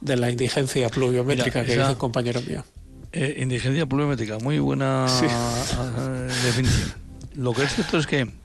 [0.00, 2.64] de la indigencia pluviométrica que dice el compañero mío.
[3.12, 6.92] Eh, indigencia pluviométrica, muy buena eh, definición.
[7.34, 8.43] Lo que es cierto es que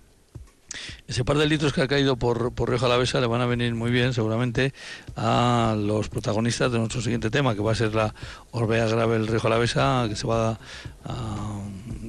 [1.08, 3.74] ese par de litros que ha caído por, por Río Jalavesa le van a venir
[3.76, 4.74] muy bien, seguramente,
[5.16, 8.14] a los protagonistas de nuestro siguiente tema, que va a ser la
[8.52, 10.60] Orbea Grave del Río Jalavesa, que se va
[11.06, 11.60] a,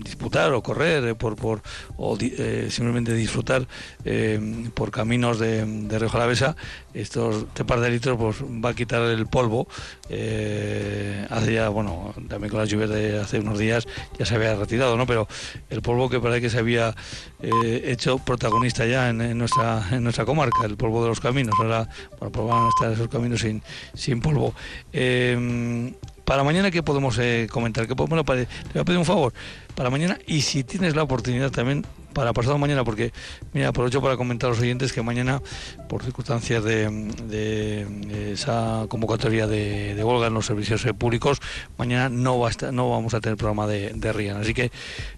[0.01, 1.63] disputar o correr eh, por, por
[1.97, 3.67] o eh, simplemente disfrutar
[4.05, 4.41] eh,
[4.75, 6.57] por caminos de, de Río Jalavesa.
[6.93, 9.69] Estos, este par de litros pues, va a quitar el polvo.
[10.09, 13.87] hace ya, bueno, también con las lluvias de hace unos días
[14.19, 15.07] ya se había retirado, ¿no?
[15.07, 15.29] Pero
[15.69, 16.95] el polvo que parece que se había
[17.41, 21.55] hecho protagonista ya en, nuestra, en nuestra comarca, el polvo de los caminos.
[21.59, 23.63] Ahora, bueno, pues van a estar esos caminos sin,
[23.95, 24.55] sin polvo.
[24.93, 25.93] Eh,
[26.31, 27.89] para mañana, ¿qué podemos eh, comentar?
[27.89, 29.33] ¿Qué podemos, te voy a pedir un favor.
[29.75, 33.13] Para mañana, y si tienes la oportunidad también, para pasado mañana, porque,
[33.53, 35.43] mira, aprovecho para comentar a los oyentes que mañana,
[35.89, 41.41] por circunstancias de, esa convocatoria de, de, huelga en los servicios eh, públicos,
[41.77, 44.37] mañana no, va a no vamos a tener programa de, de Rian.
[44.37, 44.71] Así que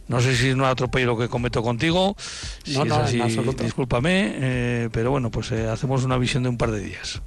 [0.08, 2.16] no sé si un atropello lo que cometo contigo,
[2.64, 3.20] si no, es así,
[3.62, 7.20] discúlpame, eh, pero bueno, pues hacemos una visión de un par de días.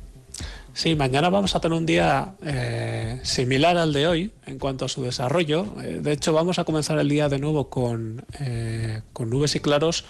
[0.76, 4.90] Sí, mañana vamos a tener un día eh, similar al de hoy en cuanto a
[4.90, 5.68] su desarrollo.
[5.82, 9.62] Eh, de hecho, vamos a comenzar el día de nuevo con, eh, con nubes y
[9.62, 10.04] claros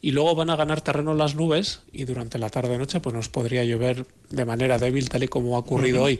[0.00, 3.62] y luego van a ganar terreno las nubes y durante la tarde-noche pues nos podría
[3.62, 6.18] llover de manera débil tal y como ha ocurrido hoy.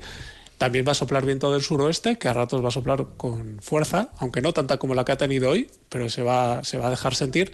[0.56, 4.10] También va a soplar viento del suroeste, que a ratos va a soplar con fuerza,
[4.18, 6.90] aunque no tanta como la que ha tenido hoy, pero se va, se va a
[6.90, 7.52] dejar sentir.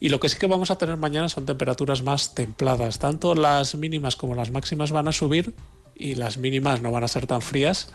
[0.00, 2.98] Y lo que sí que vamos a tener mañana son temperaturas más templadas.
[2.98, 5.54] Tanto las mínimas como las máximas van a subir
[5.94, 7.90] y las mínimas no van a ser tan frías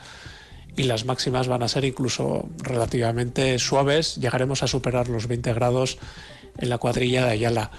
[0.76, 4.16] y las máximas van a ser incluso relativamente suaves.
[4.18, 5.98] Llegaremos a superar los 20 grados
[6.58, 7.72] en la cuadrilla de Ayala.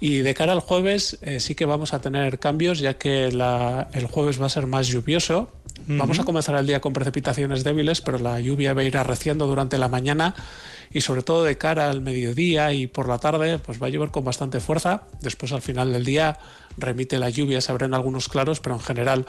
[0.00, 4.06] Y de cara al jueves eh, sí que vamos a tener cambios ya que el
[4.06, 5.50] jueves va a ser más lluvioso.
[5.86, 9.46] Vamos a comenzar el día con precipitaciones débiles, pero la lluvia va a ir arreciando
[9.46, 10.34] durante la mañana
[10.92, 14.10] y sobre todo de cara al mediodía y por la tarde, pues va a llover
[14.10, 15.04] con bastante fuerza.
[15.20, 16.38] Después al final del día
[16.76, 19.26] remite la lluvia, se abren algunos claros, pero en general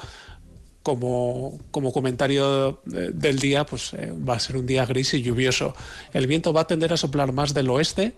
[0.84, 5.76] como, como, comentario del día, pues eh, va a ser un día gris y lluvioso.
[6.14, 8.16] El viento va a tender a soplar más del oeste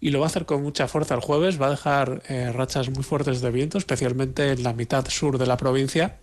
[0.00, 1.60] y lo va a hacer con mucha fuerza el jueves.
[1.60, 5.46] Va a dejar eh, rachas muy fuertes de viento, especialmente en la mitad sur de
[5.46, 6.16] la provincia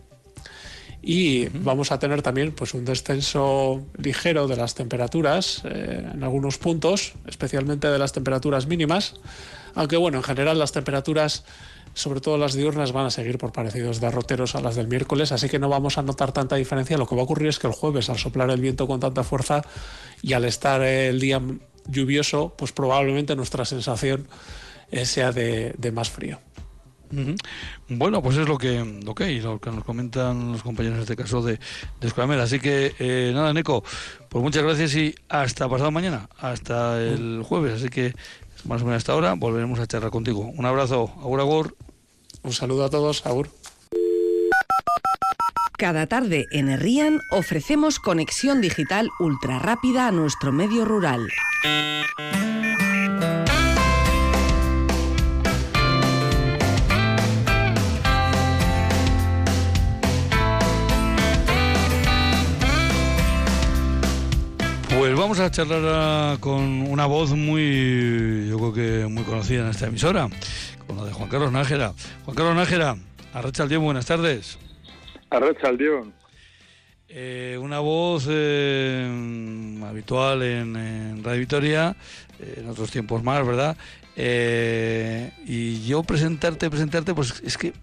[1.05, 6.57] y vamos a tener también pues un descenso ligero de las temperaturas eh, en algunos
[6.57, 9.15] puntos, especialmente de las temperaturas mínimas,
[9.75, 11.43] aunque bueno, en general las temperaturas,
[11.93, 15.49] sobre todo las diurnas, van a seguir por parecidos derroteros a las del miércoles, así
[15.49, 16.97] que no vamos a notar tanta diferencia.
[16.97, 19.25] Lo que va a ocurrir es que el jueves, al soplar el viento con tanta
[19.25, 19.61] fuerza
[20.21, 21.41] y al estar el día
[21.85, 24.25] lluvioso, pues probablemente nuestra sensación
[24.89, 26.39] eh, sea de más frío.
[27.89, 31.15] Bueno, pues es lo que, lo que, lo que nos comentan los compañeros en este
[31.15, 31.59] caso de,
[32.01, 33.83] de Así que eh, nada, Neco,
[34.29, 37.73] pues muchas gracias y hasta pasado mañana, hasta el jueves.
[37.73, 38.13] Así que
[38.65, 40.51] más o menos hasta ahora volveremos a charlar contigo.
[40.55, 41.77] Un abrazo, Agur Agur.
[42.43, 43.49] Un saludo a todos, Agur.
[45.77, 51.27] Cada tarde en Herrian ofrecemos conexión digital ultra rápida a nuestro medio rural.
[65.23, 70.27] Vamos a charlar con una voz muy, yo creo que muy conocida en esta emisora,
[70.85, 71.93] con la de Juan Carlos Nájera.
[72.25, 72.97] Juan Carlos Nájera,
[73.33, 74.57] Arracha Aldión, buenas tardes.
[75.29, 76.13] Arracha Aldión.
[77.07, 81.95] Eh, una voz eh, habitual en, Radio Vitoria,
[82.41, 83.77] eh, en otros tiempos más, ¿verdad?
[84.15, 87.73] y yo presentarte, presentarte, pues es que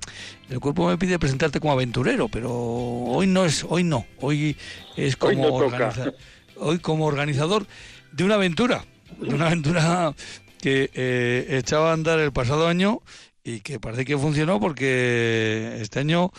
[0.51, 4.57] el cuerpo me pide presentarte como aventurero, pero hoy no es, hoy no, hoy
[4.97, 6.15] es como organizar
[6.61, 7.67] hoy como organizador
[8.13, 8.85] de una aventura,
[9.21, 10.15] una aventura
[10.61, 13.01] que eh, echaba a andar el pasado año
[13.43, 16.31] y que parece que funcionó porque este año,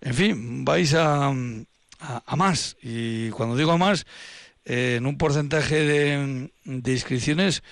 [0.00, 1.32] en fin, vais a,
[2.00, 2.76] a, más.
[2.82, 4.06] Y cuando digo a más,
[4.64, 7.62] eh, en un porcentaje de, de, inscripciones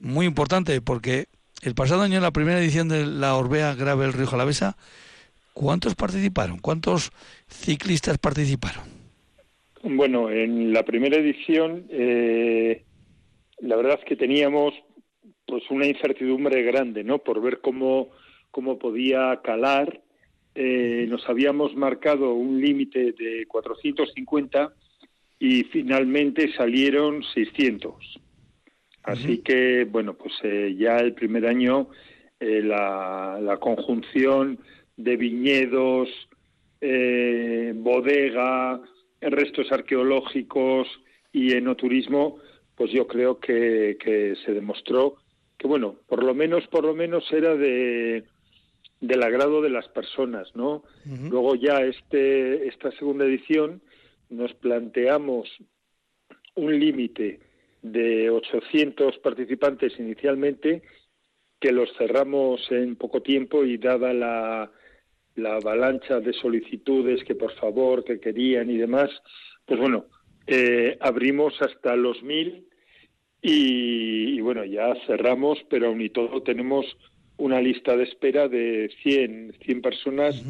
[0.00, 1.28] muy importante, porque
[1.62, 4.76] el pasado año, en la primera edición de la Orbea Gravel Río Jalavesa,
[5.54, 6.58] ¿cuántos participaron?
[6.58, 7.10] ¿Cuántos
[7.48, 8.93] ciclistas participaron?
[9.86, 12.84] Bueno, en la primera edición, eh,
[13.58, 14.72] la verdad es que teníamos
[15.46, 17.18] pues una incertidumbre grande, ¿no?
[17.18, 18.08] Por ver cómo,
[18.50, 20.00] cómo podía calar.
[20.54, 24.72] Eh, nos habíamos marcado un límite de 450
[25.38, 28.20] y finalmente salieron 600.
[29.02, 31.90] Así que, bueno, pues eh, ya el primer año
[32.40, 34.58] la, la, conjunción
[34.96, 36.08] de viñedos,
[37.74, 38.80] bodega,
[39.30, 40.88] restos arqueológicos
[41.32, 42.38] y enoturismo,
[42.76, 45.16] pues yo creo que, que se demostró
[45.58, 48.24] que, bueno, por lo menos, por lo menos era de
[49.00, 50.82] del agrado de las personas, ¿no?
[51.04, 53.82] Luego ya este esta segunda edición
[54.30, 55.48] nos planteamos
[56.54, 57.40] un límite
[57.82, 60.82] de 800 participantes inicialmente
[61.60, 64.70] que los cerramos en poco tiempo y dada la
[65.36, 69.10] la avalancha de solicitudes que por favor, que querían y demás,
[69.66, 70.06] pues bueno,
[70.46, 72.66] eh, abrimos hasta los mil
[73.46, 76.86] y, bueno, ya cerramos, pero aún y todo tenemos
[77.36, 80.42] una lista de espera de 100, 100 personas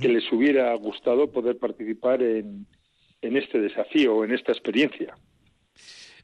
[0.00, 2.66] que les hubiera gustado poder participar en,
[3.20, 5.14] en este desafío, en esta experiencia.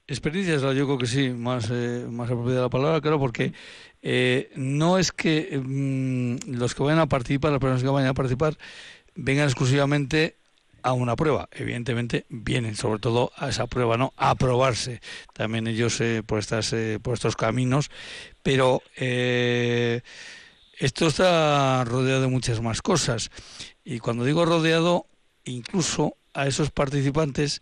[0.09, 3.53] Experiencias, yo creo que sí, más, eh, más apropiada la palabra, claro, porque
[4.03, 8.15] eh, no es que mm, los que vayan a participar, las personas que vayan a
[8.15, 8.57] participar,
[9.17, 10.37] vengan exclusivamente
[10.83, 11.49] a una prueba.
[11.51, 14.13] Evidentemente vienen sobre todo a esa prueba, ¿no?
[14.17, 15.01] A probarse
[15.33, 17.91] también ellos eh, por, estas, por estos caminos,
[18.45, 23.33] pero esto está rodeado de muchas más cosas.
[23.85, 25.07] Y cuando digo rodeado,
[25.45, 27.61] incluso a esos participantes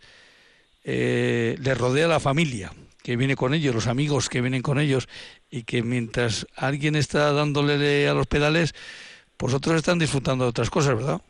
[0.85, 2.71] eh, les rodea la familia
[3.03, 5.07] que viene con ellos, los amigos que vienen con ellos,
[5.51, 8.73] y que mientras alguien está dándole a los pedales,
[9.37, 11.21] pues otros están disfrutando de otras cosas, ¿verdad?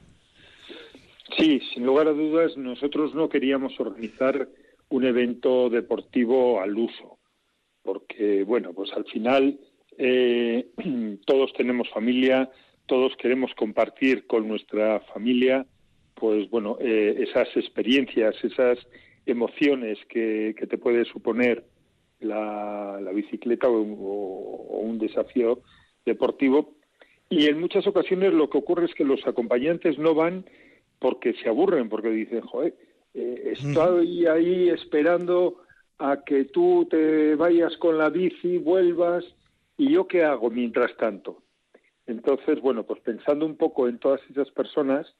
[1.37, 4.47] Sí, sin lugar a dudas, nosotros no queríamos organizar
[4.89, 7.17] un evento deportivo al uso,
[7.81, 9.59] porque, bueno, pues al final
[9.97, 10.67] eh,
[11.25, 12.49] todos tenemos familia,
[12.85, 15.65] todos queremos compartir con nuestra familia,
[16.13, 18.77] pues bueno, eh, esas experiencias, esas
[19.25, 21.65] emociones que, te puede suponer
[22.19, 25.61] la, bicicleta o, o, un desafío
[26.05, 26.75] deportivo.
[27.29, 30.45] Y en muchas ocasiones lo que ocurre es que los acompañantes no van
[30.99, 32.75] porque se aburren, porque dicen, joder,
[33.13, 35.61] eh, estoy ahí esperando
[35.97, 39.23] a que tú te vayas con la bici, vuelvas,
[39.77, 41.41] y yo qué hago mientras tanto.
[42.07, 45.15] Entonces, bueno, pues pensando un poco en todas esas personas,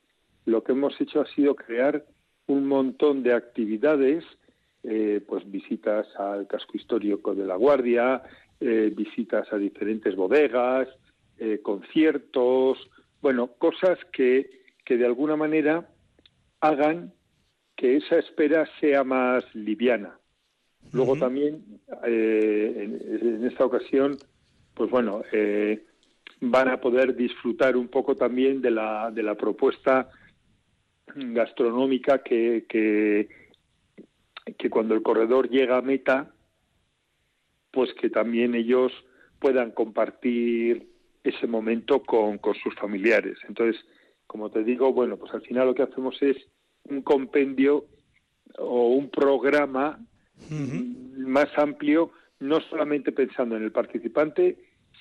[0.45, 2.06] lo que hemos hecho ha sido crear
[2.47, 4.23] un montón de actividades,
[4.83, 8.21] eh, pues visitas al casco histórico de La Guardia,
[8.59, 10.87] eh, visitas a diferentes bodegas,
[11.63, 12.77] conciertos,
[13.21, 14.49] bueno, cosas que,
[14.85, 15.89] que de alguna manera
[16.61, 17.11] hagan
[17.75, 20.17] que esa espera sea más liviana.
[20.93, 21.63] Luego también,
[22.05, 24.17] eh, en, esta ocasión,
[24.73, 25.83] pues bueno, eh,
[26.39, 30.09] van a poder disfrutar un poco también de la, de la propuesta
[31.16, 33.30] gastronómica que, que,
[34.57, 36.34] que cuando el corredor llega a meta,
[37.72, 38.91] pues que también ellos
[39.39, 40.88] puedan compartir
[41.24, 43.38] ese momento con, con sus familiares.
[43.47, 43.84] Entonces,
[44.28, 46.38] como te digo, bueno, pues al final lo que hacemos es
[46.84, 47.86] un compendio
[48.57, 49.99] o un programa
[51.18, 54.57] más amplio, no solamente pensando en el participante,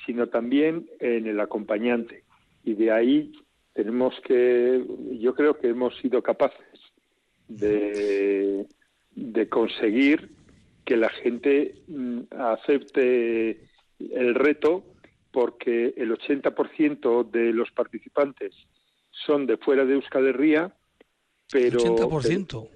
[0.06, 2.24] sino también en el acompañante.
[2.64, 3.32] Y de ahí
[3.74, 4.84] tenemos que,
[5.20, 6.80] yo creo que hemos sido capaces
[7.48, 8.66] de,
[9.14, 10.30] de conseguir
[10.84, 13.60] que la gente mm, acepte
[13.98, 14.84] el reto
[15.30, 18.54] porque el 80% de los participantes
[19.10, 20.72] son de fuera de Euskal Herria,
[21.50, 21.78] pero...
[21.78, 22.68] 80%.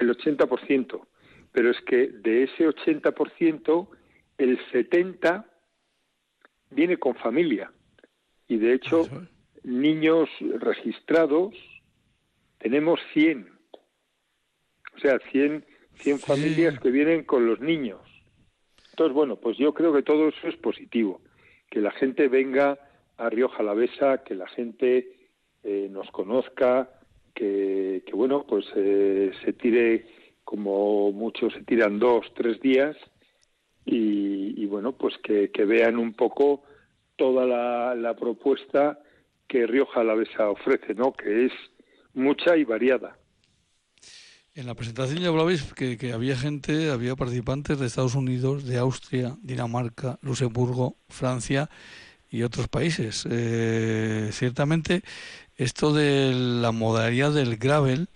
[0.00, 1.06] El 80%.
[1.52, 3.88] Pero es que de ese 80%,
[4.38, 5.44] el 70%
[6.70, 7.72] viene con familia.
[8.48, 9.08] Y de hecho,
[9.62, 11.54] niños registrados,
[12.58, 13.48] tenemos 100.
[14.96, 18.00] O sea, 100, 100 familias que vienen con los niños.
[18.90, 21.20] Entonces, bueno, pues yo creo que todo eso es positivo.
[21.70, 22.78] Que la gente venga
[23.16, 25.12] a Rioja Alavesa, que la gente
[25.62, 26.90] eh, nos conozca,
[27.34, 30.06] que, bueno, pues eh, se tire
[30.44, 32.96] como muchos se tiran dos, tres días
[33.84, 36.62] y, bueno, pues que, vean un poco
[37.16, 37.46] toda
[37.94, 38.98] la, propuesta
[39.50, 41.12] que Rioja Alavesa ofrece, ¿no?
[41.12, 41.52] Que es
[42.14, 43.16] mucha y variada.
[44.54, 48.78] En la presentación ya hablabais que, que, había gente, había participantes de Estados Unidos, de
[48.78, 51.68] Austria, Dinamarca, Luxemburgo, Francia
[52.30, 53.26] y otros países.
[53.28, 55.02] Eh, ciertamente
[55.56, 58.08] esto de la modalidad del gravel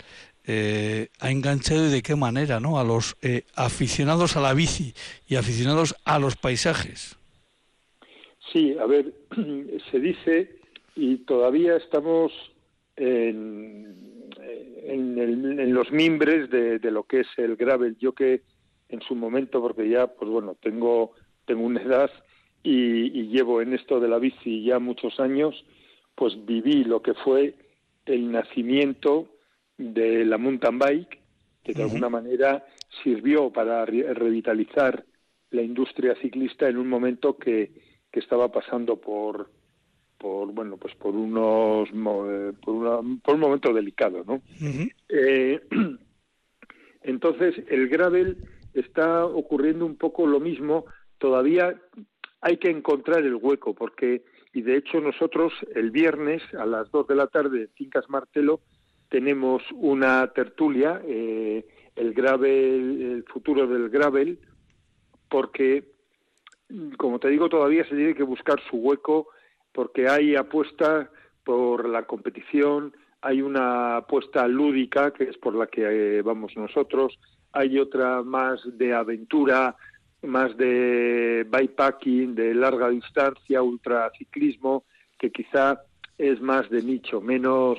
[0.47, 2.79] eh, ha enganchado y de qué manera ¿no?
[2.79, 4.95] a los eh, aficionados a la bici
[5.27, 7.17] y aficionados a los paisajes.
[8.53, 9.13] Sí, a ver,
[9.91, 10.64] se dice
[10.95, 12.33] y todavía estamos
[12.97, 14.31] en,
[14.85, 17.97] en, los mimbres de, de, lo que es el gravel.
[17.99, 18.43] Yo que
[18.89, 21.13] en su momento, porque ya, pues bueno, tengo,
[21.47, 22.11] tengo una edad
[22.63, 25.65] y, y llevo en esto de la bici ya muchos años,
[26.15, 27.55] pues viví lo que fue
[28.07, 29.29] el nacimiento
[29.77, 31.19] de la mountain bike,
[31.65, 32.65] que de alguna manera
[33.03, 35.05] sirvió para revitalizar
[35.51, 37.73] la industria ciclista en un momento que,
[38.13, 39.51] que estaba pasando por
[40.25, 44.41] por bueno pues por unos eh, por, por un momento delicado no
[45.11, 45.61] eh,
[47.03, 48.39] entonces el gravel
[48.73, 50.87] está ocurriendo un poco lo mismo.
[51.19, 51.81] Todavía
[52.41, 57.09] hay que encontrar el hueco porque y de hecho nosotros el viernes a las 2
[57.09, 58.61] de la tarde en Fincas Martelo
[59.09, 61.65] tenemos una tertulia, eh,
[61.95, 64.41] el gravel, el futuro del gravel,
[65.29, 65.85] porque,
[66.97, 69.29] como te digo, todavía se tiene que buscar su hueco,
[69.75, 71.11] porque hay apuesta
[71.45, 75.83] por la competición, hay una apuesta lúdica, que es por la que
[76.19, 77.19] eh, vamos nosotros,
[77.53, 79.77] hay otra más de aventura,
[80.23, 84.85] más de bikepacking, de larga distancia, ultraciclismo,
[85.19, 85.83] que quizá
[86.17, 87.79] es más de nicho, menos...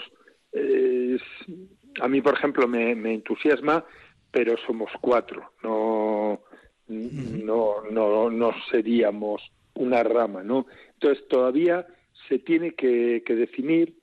[2.01, 3.83] a mí, por ejemplo, me, entusiasma,
[4.31, 6.41] pero somos cuatro, no,
[6.87, 9.41] no, no, no seríamos
[9.75, 10.65] una rama, ¿no?
[10.95, 11.85] Entonces todavía
[12.27, 13.93] se tiene que, definir,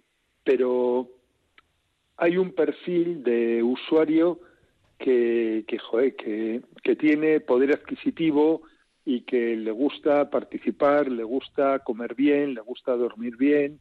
[0.44, 1.08] pero
[2.16, 4.40] hay un perfil de usuario
[4.98, 8.62] que, que, joder, que, que tiene poder adquisitivo
[9.04, 13.80] y que le gusta participar, le gusta comer bien, le gusta dormir bien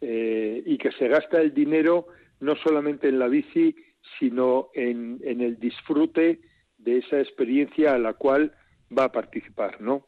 [0.00, 2.08] eh, y que se gasta el dinero
[2.40, 3.74] no solamente en la bici,
[4.18, 6.40] sino en, en el disfrute
[6.78, 8.52] de esa experiencia a la cual
[8.96, 10.06] va a participar, ¿no?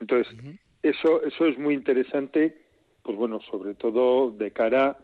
[0.00, 0.32] Entonces,
[0.82, 2.56] eso, eso es muy interesante,
[3.02, 4.98] pues bueno, sobre todo de cara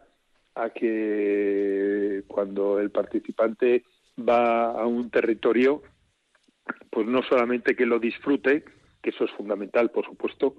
[0.55, 3.85] a que cuando el participante
[4.19, 5.83] va a un territorio,
[6.91, 8.65] pues no solamente que lo disfrute,
[9.01, 10.57] que eso es fundamental, por supuesto,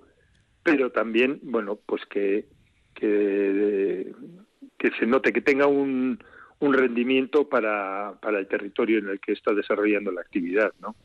[0.63, 2.47] pero también, bueno, pues que,
[2.93, 4.13] que,
[4.97, 6.19] se note, que tenga un,
[6.59, 10.95] un rendimiento para, para el territorio en el que está desarrollando la actividad, ¿no?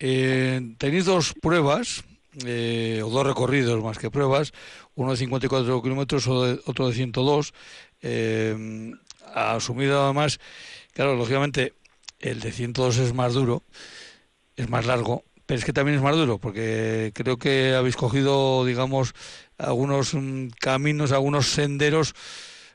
[0.00, 2.04] Eh, tenéis dos pruebas,
[2.44, 4.52] eh, o dos recorridos más que pruebas,
[4.94, 7.54] uno de 54 kilómetros, otro de 102.
[8.02, 8.92] Eh,
[9.34, 10.40] asumido además,
[10.92, 11.74] claro, lógicamente
[12.20, 13.62] el de 102 es más duro,
[14.56, 18.64] es más largo, pero es que también es más duro, porque creo que habéis cogido,
[18.64, 19.14] digamos,
[19.58, 22.14] algunos mm, caminos, algunos senderos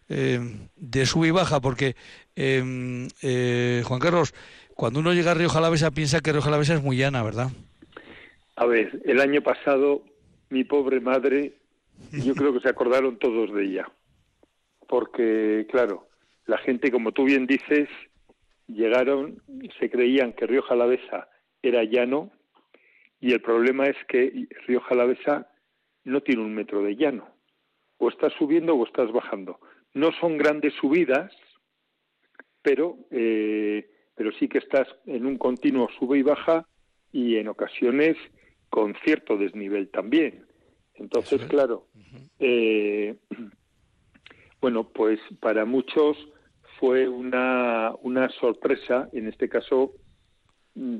[0.09, 0.39] eh,
[0.75, 1.95] de sub y baja, porque
[2.35, 4.33] em, eh, Juan Carlos,
[4.75, 7.51] cuando uno llega a Río Jalavesa piensa que Río Jalavesa es muy llana, ¿verdad?
[8.61, 10.03] A ver, el año pasado
[10.51, 11.53] mi pobre madre,
[12.11, 13.91] yo creo que se acordaron todos de ella,
[14.87, 16.09] porque claro,
[16.45, 17.89] la gente, como tú bien dices,
[18.67, 19.41] llegaron,
[19.79, 21.27] se creían que Río Jalavesa
[21.63, 22.29] era llano
[23.19, 25.49] y el problema es que Río Jalavesa
[26.03, 27.29] no tiene un metro de llano.
[27.97, 29.59] O estás subiendo o estás bajando.
[29.95, 31.31] No son grandes subidas,
[32.61, 36.67] pero, eh, pero sí que estás en un continuo sube y baja
[37.11, 38.17] y en ocasiones
[38.71, 40.45] con cierto desnivel también.
[40.95, 41.87] Entonces, claro,
[42.39, 43.15] eh,
[44.61, 46.17] bueno, pues para muchos
[46.79, 49.93] fue una, una sorpresa, en este caso,
[50.75, 50.97] mm,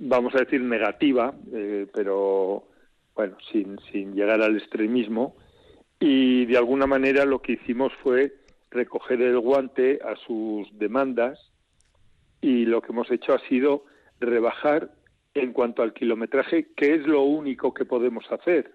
[0.00, 2.68] vamos a decir negativa, eh, pero
[3.14, 5.36] bueno, sin, sin llegar al extremismo,
[6.00, 8.34] y de alguna manera lo que hicimos fue
[8.70, 11.52] recoger el guante a sus demandas
[12.40, 13.84] y lo que hemos hecho ha sido
[14.18, 14.90] rebajar
[15.34, 18.72] en cuanto al kilometraje, que es lo único que podemos hacer.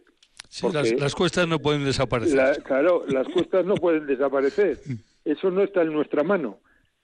[0.72, 2.64] las, cuestas no pueden desaparecer.
[2.64, 4.80] claro, las cuestas no pueden desaparecer.
[5.26, 6.60] Eso no está en nuestra mano.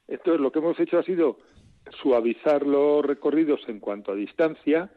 [0.07, 1.39] Entonces, lo que hemos hecho ha sido
[2.01, 4.91] suavizar los recorridos en cuanto a distancia.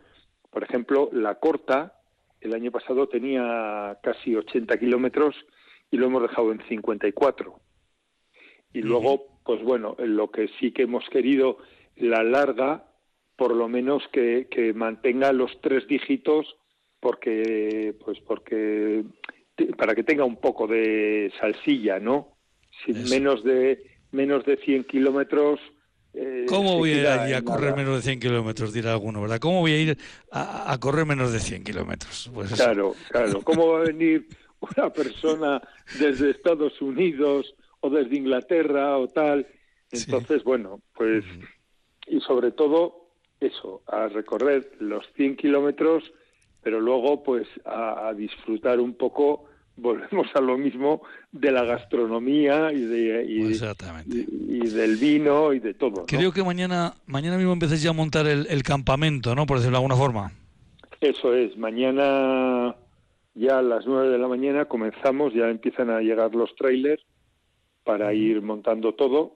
[0.51, 2.01] Por ejemplo, la corta,
[2.41, 5.35] el año pasado tenía casi 80 kilómetros
[5.91, 7.61] y lo hemos dejado en 54.
[8.73, 11.59] Y luego, pues bueno, lo que sí que hemos querido,
[11.97, 12.86] la larga,
[13.37, 16.57] por lo menos que, que mantenga los tres dígitos,
[17.01, 19.05] porque, pues porque,
[19.77, 22.37] para que tenga un poco de salsilla, ¿no?
[22.85, 25.61] Sin menos de menos de 100 kilómetros
[26.19, 28.73] eh, ¿Cómo voy a ir allí a correr menos de 100 kilómetros?
[28.73, 29.39] Dirá alguno, ¿verdad?
[29.39, 29.99] ¿Cómo voy a ir
[30.33, 32.31] a, correr menos de 100 kilómetros?
[32.33, 33.43] Pues claro, claro.
[33.43, 34.27] ¿Cómo va a venir
[34.61, 35.61] una persona
[35.99, 39.47] desde Estados Unidos o desde Inglaterra o tal?
[39.91, 41.23] Entonces, bueno, pues,
[42.07, 43.06] y sobre todo
[43.41, 46.05] eso, a recorrer los 100 kilómetros,
[46.63, 52.81] pero luego, pues, a disfrutar un poco volvemos a lo mismo de la gastronomía y,
[52.81, 56.07] de, y, del vino y de todo.
[56.07, 59.47] Creo que mañana mañana mismo empecéis ya a montar el, campamento, ¿no?
[59.47, 60.33] Por decirlo de alguna forma.
[61.01, 62.75] Eso es, mañana
[63.35, 67.03] ya a las nueve de la mañana comenzamos, ya empiezan a llegar los trailers
[67.85, 69.35] para ir montando todo,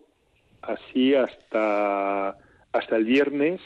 [0.62, 2.30] así hasta,
[2.72, 3.60] hasta el viernes,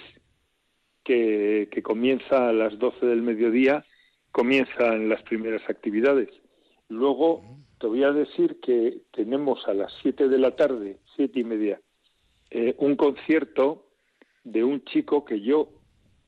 [1.04, 3.84] que, que comienza a las doce del mediodía,
[4.32, 6.28] comienzan las primeras actividades
[6.88, 7.42] Luego
[7.80, 11.80] te voy a decir que tenemos a las 7 de la tarde, siete y media,
[12.50, 13.88] eh, un concierto
[14.44, 15.70] de un chico que yo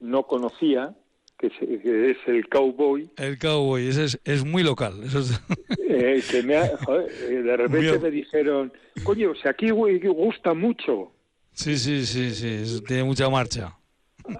[0.00, 0.96] no conocía,
[1.38, 3.10] que es, el Cowboy.
[3.18, 5.02] El Cowboy, ese es, es muy local.
[5.04, 5.20] Eso
[5.88, 8.72] eh, que me eh, de repente me dijeron,
[9.04, 11.12] coño, si aquí gusta mucho.
[11.52, 13.76] Sí, sí, sí, sí, tiene mucha marcha.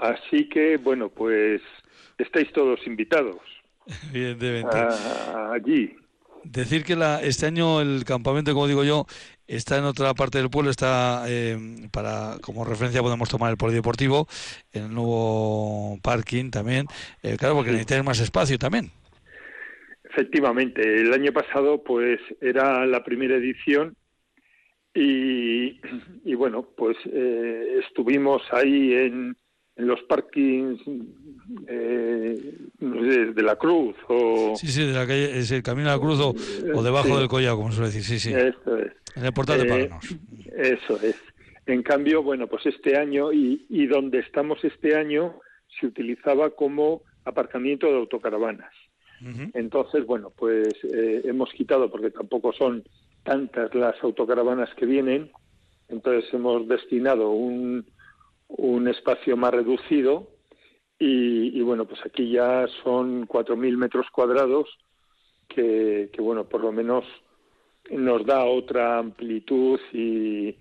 [0.01, 1.61] Así que, bueno, pues
[2.19, 3.41] estáis todos invitados.
[4.13, 4.77] Evidentemente.
[5.53, 5.97] allí.
[6.45, 9.07] Decir que la, este año el campamento, como digo yo,
[9.49, 11.59] está en otra parte del pueblo, está eh,
[11.93, 14.29] para como referencia podemos tomar el polideportivo,
[14.73, 16.87] el nuevo parking también,
[17.23, 18.91] eh, claro, porque necesitáis más espacio también.
[20.05, 23.97] Efectivamente, el año pasado pues era la primera edición
[24.95, 25.81] y,
[26.25, 29.37] y bueno, pues eh, estuvimos ahí en,
[29.77, 30.81] en los parkings
[31.69, 35.99] eh, de la Cruz o sí sí de la calle es el camino a la
[35.99, 38.93] Cruz o, debajo del collado como suele decir sí sí Esto es.
[39.15, 39.91] en el portal de eh,
[40.57, 41.17] Eso es.
[41.67, 45.41] En cambio, bueno, pues este año y, y donde estamos este año
[45.81, 48.73] se utilizaba como aparcamiento de autocaravanas.
[49.55, 52.85] Entonces, bueno, pues eh, hemos quitado, porque tampoco son
[53.23, 55.31] tantas las autocaravanas que vienen,
[55.89, 57.87] entonces hemos destinado un,
[58.49, 60.29] un espacio más reducido
[60.99, 64.69] y, bueno, pues aquí ya son 4.000 metros cuadrados
[65.49, 67.05] que, que, bueno, por lo menos
[67.91, 70.57] nos da otra amplitud y,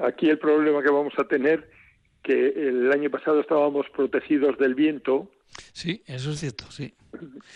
[0.00, 1.70] aquí el problema que vamos a tener
[2.22, 5.30] que el año pasado estábamos protegidos del viento.
[5.72, 6.94] Sí, eso es cierto, sí.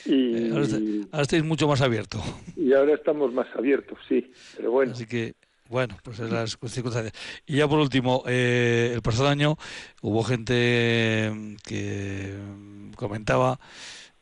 [0.05, 2.21] Y, eh, ahora, estáis mucho más abiertos.
[2.57, 4.33] Y ahora estamos más abiertos, sí.
[4.57, 4.93] Pero bueno.
[4.93, 5.35] Así que
[5.69, 7.13] bueno, pues es las circunstancias.
[7.47, 9.57] Y ya por último, eh, el pasado año
[10.03, 13.59] hubo gente mm, que mm, comentaba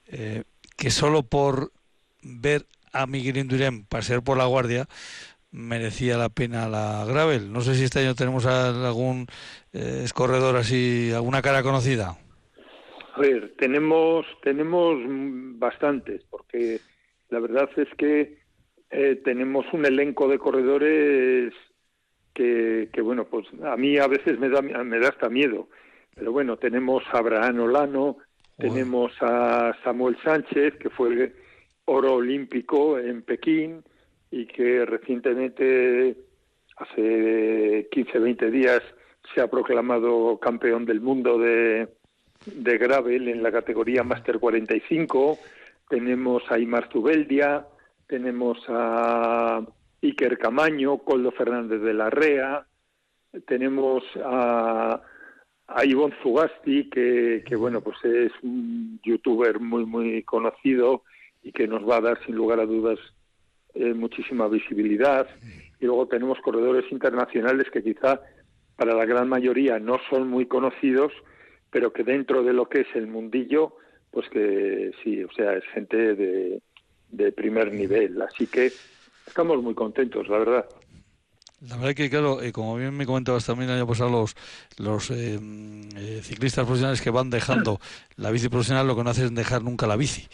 [0.06, 0.44] eh,
[0.76, 1.72] que solo por
[2.22, 4.86] ver a Miguel Indurén pasear por la guardia
[5.50, 7.52] merecía la pena la Gravel.
[7.52, 9.26] No sé si este año tenemos algún
[9.72, 12.16] eh, escorredor así, alguna cara conocida.
[13.14, 14.98] A ver, tenemos, tenemos
[15.56, 16.80] bastantes, porque
[17.28, 18.43] la verdad es que
[18.96, 21.52] eh, tenemos un elenco de corredores
[22.32, 25.68] que, que, bueno, pues a mí a veces me da, me da hasta miedo.
[26.14, 28.18] Pero bueno, tenemos a Abraham Olano,
[28.56, 31.32] tenemos a Samuel Sánchez, que fue
[31.86, 33.82] oro olímpico en Pekín
[34.30, 36.16] y que recientemente,
[36.76, 38.80] hace 15, 20 días,
[39.34, 41.88] se ha proclamado campeón del mundo de,
[42.46, 45.36] de gravel en la categoría Master 45.
[45.88, 47.66] Tenemos a Imar Zubeldia,
[48.06, 49.60] tenemos a
[50.02, 52.66] Iker Camaño, Coldo Fernández de la Rea,
[53.46, 55.00] tenemos a,
[55.66, 61.02] a Ivonne Zugasti, que, que, bueno, pues es un youtuber muy, muy conocido
[61.42, 62.98] y que nos va a dar sin lugar a dudas
[63.74, 65.26] eh, muchísima visibilidad.
[65.80, 68.20] Y luego tenemos corredores internacionales que quizá
[68.76, 71.12] para la gran mayoría no son muy conocidos,
[71.70, 73.76] pero que dentro de lo que es el mundillo,
[74.10, 76.62] pues que sí, o sea, es gente de,
[77.16, 78.20] de primer nivel.
[78.22, 78.72] Así que
[79.26, 80.66] estamos muy contentos, la verdad.
[81.68, 84.36] La verdad que, claro, eh, como bien me comentabas también el año pasado, los,
[84.76, 85.40] los eh,
[85.96, 87.80] eh, ciclistas profesionales que van dejando
[88.16, 90.28] la bici profesional lo que no hacen es dejar nunca la bici.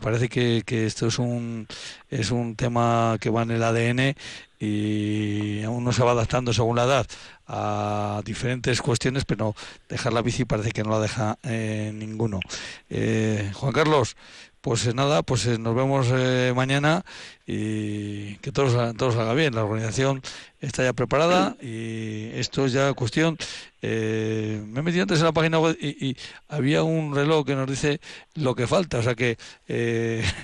[0.00, 1.66] parece que, que, esto es un,
[2.10, 4.14] es un tema que va en el ADN
[4.60, 7.06] y uno se va adaptando según la edad
[7.46, 9.54] a diferentes cuestiones, pero
[9.88, 12.40] dejar la bici parece que no la deja ninguno.
[12.90, 14.16] Juan Carlos,
[14.60, 17.04] pues eh, nada, pues eh, nos vemos eh, mañana
[17.46, 19.54] y que todos todos salga bien.
[19.54, 20.20] La organización
[20.60, 23.36] está ya preparada y esto es ya cuestión.
[23.80, 26.16] me he metido antes en la página web y,
[26.48, 28.00] había un reloj que nos dice
[28.34, 29.38] lo que falta, o sea que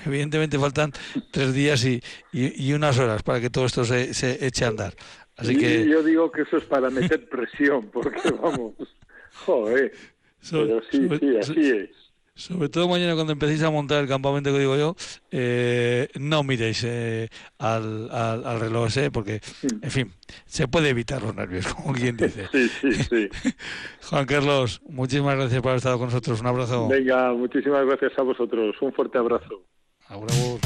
[0.06, 0.92] evidentemente faltan
[1.30, 2.02] tres días y,
[2.32, 4.94] y, unas horas para que todo esto se, se eche a andar.
[5.36, 8.74] Así que yo digo que eso es para meter presión, porque vamos,
[9.44, 9.92] joder.
[10.50, 12.03] Pero sí, sí, así es.
[12.36, 14.96] Sobre todo mañana cuando empecéis a montar el campamento que digo yo,
[15.30, 17.28] eh, no miréis eh,
[17.58, 20.12] al, al, reloj ese porque, en fin,
[20.44, 22.48] se puede evitar los nervios, como quien dice.
[22.50, 23.28] Sí, sí, sí.
[24.10, 26.40] Juan Carlos, muchísimas gracias por haber estado con nosotros.
[26.40, 26.88] Un abrazo.
[26.88, 28.74] Venga, muchísimas gracias a vosotros.
[28.80, 29.62] Un fuerte abrazo.
[30.08, 30.58] Abrazo.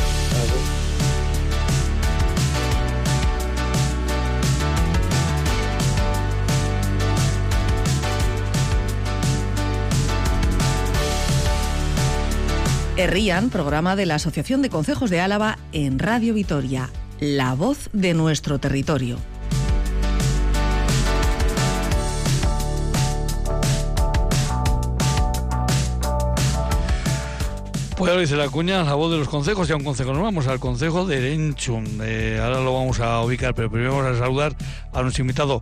[12.99, 16.91] Errían, programa de la Asociación de Consejos de Álava en Radio Vitoria,
[17.21, 19.19] la voz de nuestro territorio.
[27.97, 30.13] Pues ahora dice la cuña, la voz de los consejos y a un consejo.
[30.13, 32.01] Nos vamos al consejo de Erenchun.
[32.03, 34.57] Eh, ahora lo vamos a ubicar, pero primero vamos a saludar
[34.93, 35.61] a nuestro invitado,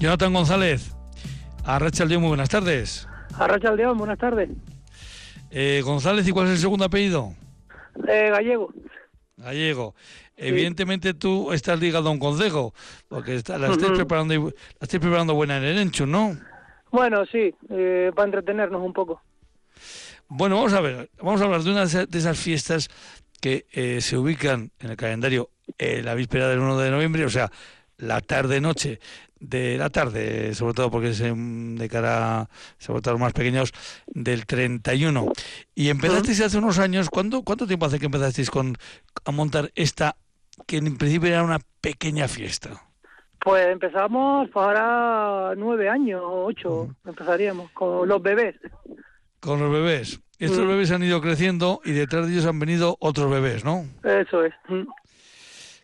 [0.00, 0.94] Jonathan González.
[1.66, 3.06] A Rachel muy buenas tardes.
[3.34, 4.48] A Rachel buenas tardes.
[5.50, 7.32] Eh, González, ¿y cuál es el segundo apellido?
[8.06, 8.72] Eh, gallego.
[9.36, 9.94] Gallego.
[10.36, 12.74] Evidentemente tú estás ligado a un consejo,
[13.08, 16.36] porque la, estáis preparando, la estáis preparando buena en el Enchu, ¿no?
[16.92, 19.20] Bueno, sí, eh, para entretenernos un poco.
[20.28, 22.88] Bueno, vamos a ver, vamos a hablar de una de esas fiestas
[23.40, 27.50] que eh, se ubican en el calendario la víspera del 1 de noviembre, o sea,
[27.98, 29.00] la tarde-noche
[29.40, 33.72] de la tarde, sobre todo porque es de cara, sobre todo a los más pequeños,
[34.06, 35.32] del 31.
[35.74, 38.76] Y empezasteis hace unos años, ¿cuánto, ¿cuánto tiempo hace que empezasteis con,
[39.24, 40.16] a montar esta,
[40.66, 42.82] que en principio era una pequeña fiesta?
[43.40, 48.56] Pues empezamos pues ahora nueve años, ocho, empezaríamos, con los bebés.
[49.40, 50.20] Con los bebés.
[50.40, 53.84] Estos bebés han ido creciendo y detrás de ellos han venido otros bebés, ¿no?
[54.04, 54.54] Eso es.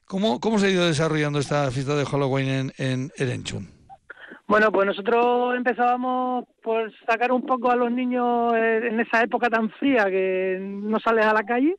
[0.07, 3.69] ¿Cómo, ¿Cómo se ha ido desarrollando esta fiesta de Halloween en, en Erenchun?
[4.47, 9.49] Bueno, pues nosotros empezábamos por sacar un poco a los niños eh, en esa época
[9.49, 11.77] tan fría que no sales a la calle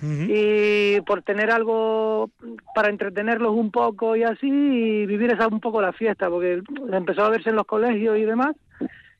[0.00, 2.30] y por tener algo
[2.72, 6.62] para entretenerlos un poco y así y vivir esa un poco la fiesta porque
[6.92, 8.54] empezó a verse en los colegios y demás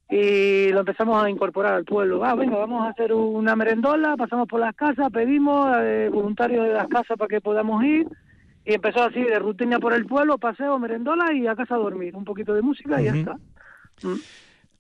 [0.09, 2.25] y lo empezamos a incorporar al pueblo.
[2.25, 6.75] Ah, venga, vamos a hacer una merendola, pasamos por las casas, pedimos eh, voluntarios de
[6.75, 8.07] las casas para que podamos ir
[8.69, 12.15] y empezó así de rutina por el pueblo, paseo, merendola y a casa a dormir,
[12.15, 13.33] un poquito de música y ya está.
[14.03, 14.21] Mm.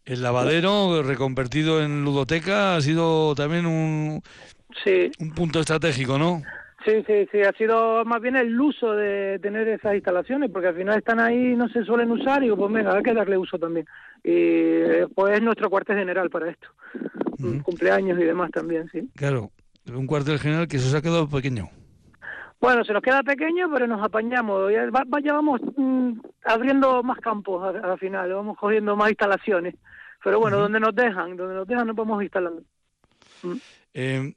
[0.05, 4.20] El lavadero reconvertido en ludoteca ha sido también un,
[4.84, 5.11] sí.
[5.20, 6.43] un punto estratégico, ¿no?
[6.84, 10.76] Sí, sí, sí, ha sido más bien el uso de tener esas instalaciones, porque al
[10.76, 13.86] final están ahí, no se suelen usar, y pues venga, hay que darle uso también.
[14.22, 16.68] Y pues es nuestro cuartel general para esto.
[17.62, 19.09] Cumpleaños y demás también, sí.
[19.16, 19.51] Claro,
[19.91, 21.70] un cuartel general que eso se ha quedado pequeño.
[22.61, 24.72] Bueno, se nos queda pequeño, pero nos apañamos.
[24.72, 24.88] Ya,
[25.22, 26.12] ya vamos mm,
[26.44, 29.74] abriendo más campos al, final, vamos cogiendo más instalaciones.
[30.24, 32.62] Pero bueno, donde nos dejan, donde nos dejan nos vamos instalando.
[33.42, 33.56] Mm.
[33.94, 34.34] Eh,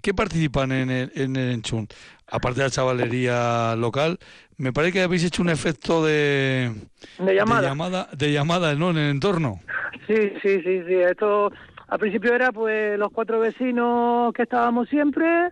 [0.00, 1.88] ¿Qué participan en el, en el Enchun?
[2.28, 4.18] Aparte de la chavalería local,
[4.58, 6.72] me parece que habéis hecho un efecto de,
[7.18, 7.62] de llamada.
[7.62, 8.90] de llamada, de llamada ¿no?
[8.90, 9.60] en el entorno.
[10.06, 10.94] Sí, sí, sí, sí.
[10.94, 11.50] Esto
[11.88, 15.50] al principio era pues los cuatro vecinos que estábamos siempre,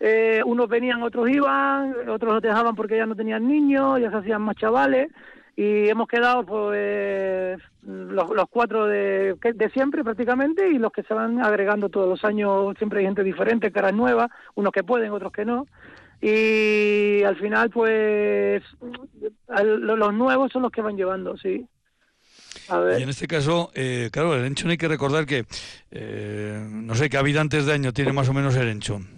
[0.00, 4.16] eh, unos venían, otros iban, otros los dejaban porque ya no tenían niños, ya se
[4.16, 5.10] hacían más chavales
[5.56, 11.42] y hemos quedado pues los, cuatro de, de siempre prácticamente y los que se van
[11.42, 15.46] agregando todos los años, siempre hay gente diferente, caras nuevas, unos que pueden, otros que
[15.46, 15.66] no.
[16.20, 18.62] Y al final pues
[19.48, 21.66] los nuevos son los que van llevando, sí.
[22.68, 23.00] A ver.
[23.00, 25.46] Y en este caso, eh, claro, el Enchón hay que recordar que,
[25.90, 29.15] eh, no sé, ¿qué habitantes de año tiene más o menos el Enchón?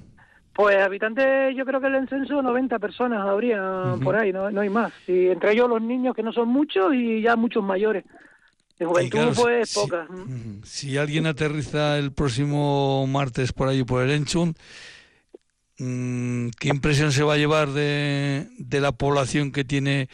[0.58, 4.68] Pues habitantes, yo creo que el encenso 90 personas habría por ahí, no, no hay
[4.68, 4.92] más.
[5.06, 8.04] Y entre ellos los niños que no son muchos y ya muchos mayores.
[8.76, 10.08] De juventud pues si, pocas.
[10.64, 14.56] Si, alguien aterriza el próximo martes por ahí por el Enchun,
[15.78, 20.08] mm, ¿qué impresión se va a llevar de, de la población que tiene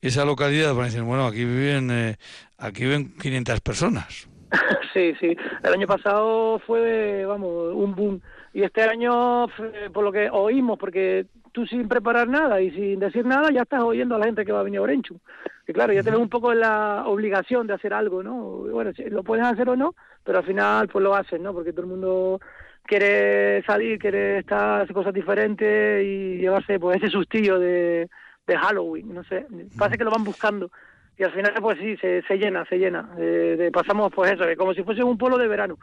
[0.00, 0.74] esa localidad?
[0.74, 2.18] Van a decir, bueno, aquí viven, eh,
[2.56, 4.28] aquí viven 500 personas.
[4.94, 5.36] sí, sí.
[5.64, 8.20] El año pasado fue, vamos, un boom
[8.52, 9.46] y este año,
[9.92, 13.82] por lo que oímos, porque tú sin preparar nada y sin decir nada, ya estás
[13.82, 15.18] oyendo a la gente que va a venir a Orenchu.
[15.66, 18.34] Que claro, ya tenés un poco la obligación de hacer algo, ¿no?
[18.70, 19.94] Bueno, lo puedes hacer o no,
[20.24, 21.52] pero al final pues lo haces, ¿no?
[21.52, 22.40] Porque todo el mundo
[22.84, 28.08] quiere salir, quiere estar, hacer cosas diferentes y llevarse pues ese sustillo de,
[28.46, 29.46] de Halloween, no sé.
[29.76, 30.70] Parece que lo van buscando
[31.18, 34.72] y al final pues sí se, se llena se llena de, pasamos pues eso como
[34.72, 35.76] si fuese un pueblo de verano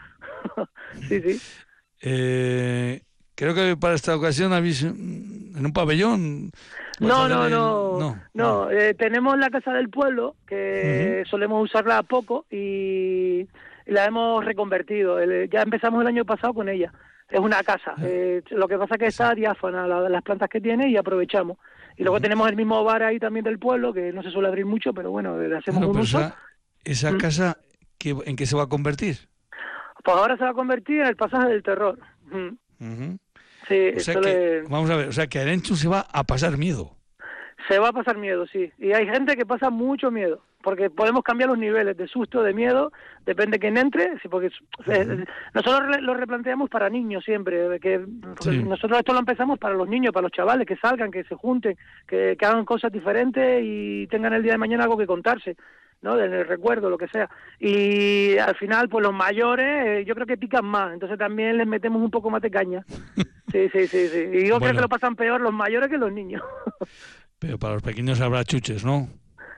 [1.09, 1.64] sí sí
[2.07, 3.01] eh,
[3.33, 6.51] creo que para esta ocasión habéis en un pabellón.
[6.99, 13.47] No, no, no, no, eh, tenemos la casa del pueblo que solemos usarla poco y,
[13.87, 15.19] la hemos reconvertido.
[15.45, 16.93] ya empezamos el año pasado con ella.
[17.29, 17.95] Es una casa.
[17.97, 18.03] Ah.
[18.03, 21.57] Eh, lo que pasa es que está diáfana las plantas que tiene y aprovechamos.
[21.97, 24.65] Y luego tenemos el mismo bar ahí también del pueblo que no se suele abrir
[24.65, 26.31] mucho, pero bueno, le hacemos un uso.
[26.83, 27.17] Esa, mm.
[27.17, 27.57] casa,
[28.03, 29.17] ¿en qué se va a convertir?
[30.05, 31.97] Pues ahora se va a convertir en el pasaje del terror.
[33.67, 33.91] Sí,
[34.69, 36.91] vamos a ver, o sea que Arenchu se va a pasar miedo.
[37.67, 38.71] Se va a pasar miedo, sí.
[38.77, 42.53] Y hay gente que pasa mucho miedo, porque podemos cambiar los niveles de susto, de
[42.53, 42.91] miedo,
[43.25, 44.51] depende de quién entre, porque
[44.85, 45.25] eh,
[45.55, 48.05] nosotros lo replanteamos para niños siempre, que
[48.45, 51.75] nosotros esto lo empezamos para los niños, para los chavales, que salgan, que se junten,
[52.07, 55.55] que, que hagan cosas diferentes y tengan el día de mañana algo que contarse.
[56.01, 56.19] ¿No?
[56.19, 57.29] En el recuerdo, lo que sea.
[57.59, 61.67] Y al final, pues los mayores, eh, yo creo que pican más, entonces también les
[61.67, 62.85] metemos un poco más de caña.
[63.51, 64.19] Sí, sí, sí, sí.
[64.33, 66.41] Y yo creo que lo pasan peor los mayores que los niños.
[67.39, 69.07] Pero para los pequeños habrá chuches, ¿no?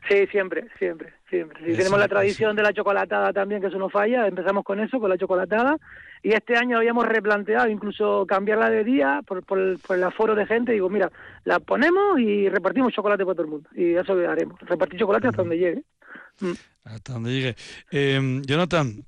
[0.07, 1.59] Sí, siempre, siempre, siempre.
[1.65, 4.99] Si tenemos la tradición de la chocolatada también, que eso no falla, empezamos con eso,
[4.99, 5.77] con la chocolatada,
[6.23, 10.35] y este año habíamos replanteado incluso cambiarla de día por, por, el, por el aforo
[10.35, 11.11] de gente, digo, mira,
[11.43, 15.27] la ponemos y repartimos chocolate para todo el mundo, y eso lo haremos, repartir chocolate
[15.27, 15.83] hasta donde llegue.
[16.39, 16.51] Mm.
[16.85, 17.55] Hasta donde llegue.
[17.91, 19.03] Eh, Jonathan,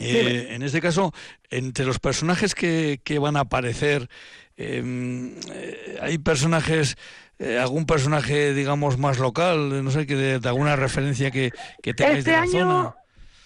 [0.00, 1.12] eh, en este caso,
[1.50, 4.08] entre los personajes que, que van a aparecer,
[4.56, 6.96] em, eh, hay personajes,
[7.38, 11.50] eh, algún personaje, digamos, más local, no sé, que de, alguna referencia que,
[11.82, 12.94] que tengáis este de la año, zona.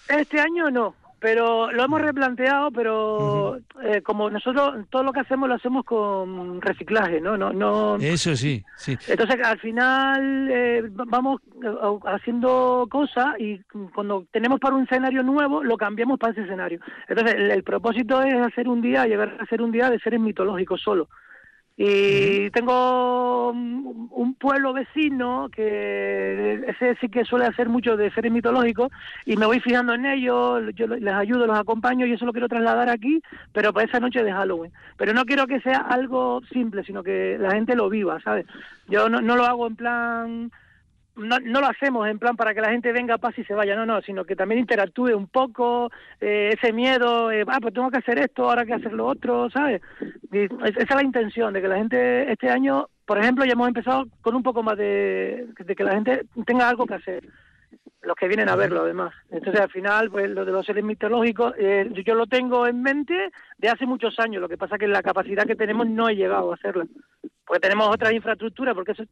[0.09, 5.49] Este año no, pero lo hemos replanteado, pero eh, como nosotros todo lo que hacemos
[5.49, 7.37] lo hacemos con reciclaje, ¿no?
[7.37, 8.97] no, no Eso sí, sí.
[9.07, 13.59] Entonces al final eh, vamos eh, haciendo cosas y
[13.93, 16.79] cuando tenemos para un escenario nuevo lo cambiamos para ese escenario.
[17.07, 20.81] Entonces el, propósito es hacer un día, llegar a hacer un día de seres mitológicos
[20.81, 21.09] solo
[21.81, 28.91] Y tengo un pueblo vecino que ese sí que suele hacer mucho de seres mitológicos
[29.25, 32.49] y me voy fijando en ellos, yo les ayudo, los acompaño y eso lo quiero
[32.49, 33.21] trasladar aquí,
[33.53, 34.73] pero para esa noche de Halloween.
[34.97, 38.45] Pero no quiero que sea algo simple, sino que la gente lo viva, ¿sabes?
[38.89, 40.51] Yo no, no lo hago en plan
[41.19, 43.75] no, no, lo hacemos en plan para que la gente venga, pase y se vaya,
[43.75, 47.91] no, no, sino que también interactúe un poco, eh, ese miedo, eh, ah, pues tengo
[47.91, 49.81] que hacer esto, ahora que hacer lo otro, ¿sabes?
[50.31, 54.05] esa es la intención, de que la gente este año, por ejemplo, ya hemos empezado
[54.21, 57.23] con un poco más de, de que la gente tenga algo que hacer
[58.01, 59.13] los que vienen a verlo además.
[59.29, 63.31] Entonces al final, pues lo de los seres mitológicos, eh, yo lo tengo en mente
[63.57, 66.51] de hace muchos años, lo que pasa que la capacidad que tenemos no he llegado
[66.51, 66.85] a hacerla,
[67.45, 69.03] porque tenemos otras infraestructuras, porque eso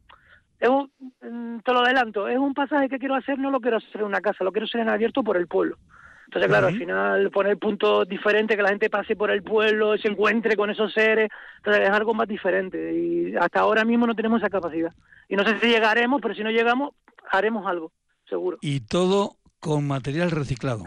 [0.60, 0.92] es un,
[1.22, 4.08] mm, te lo adelanto, es un pasaje que quiero hacer, no lo quiero hacer en
[4.08, 5.78] una casa, lo quiero hacer en abierto por el pueblo.
[6.26, 10.10] Entonces, claro, al final poner puntos diferentes, que la gente pase por el pueblo, se
[10.10, 12.94] encuentre con esos seres, entonces es algo más diferente.
[12.94, 14.92] Y hasta ahora mismo no tenemos esa capacidad.
[15.30, 16.92] Y no sé si llegaremos, pero si no llegamos,
[17.32, 17.94] haremos algo,
[18.28, 18.58] seguro.
[18.60, 20.84] Y todo con material reciclado.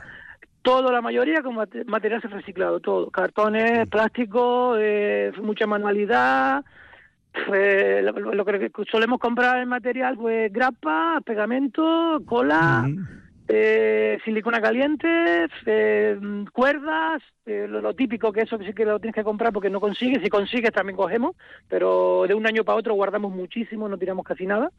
[0.61, 3.11] Todo, la mayoría con material reciclado, todo.
[3.11, 6.63] Cartones, plástico, eh, mucha manualidad,
[7.47, 12.89] pues, lo, que solemos comprar en material, pues grapa, pegamento, cola,
[13.49, 15.09] eh, silicona caliente,
[15.67, 16.19] eh,
[16.53, 19.81] cuerdas, eh, lo, típico que eso que sí que lo tienes que comprar porque no
[19.81, 21.37] consigues, si consigues también cogemos,
[21.69, 24.71] pero de un año para otro guardamos muchísimo, no tiramos casi nada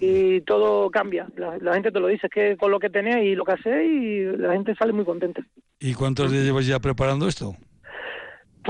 [0.00, 1.28] y todo cambia.
[1.36, 3.86] La, gente te lo dice, es que con lo que tenés y lo que haces
[3.86, 5.42] y la gente sale muy contenta.
[5.78, 7.54] ¿Y cuántos días llevas ya preparando esto?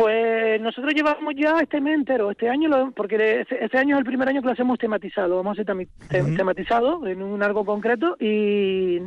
[0.00, 4.06] Pues nosotros llevamos ya este mes entero, este año, porque este, este año es el
[4.06, 8.98] primer año que lo hacemos tematizado, vamos a hacer tematizado en un algo concreto y,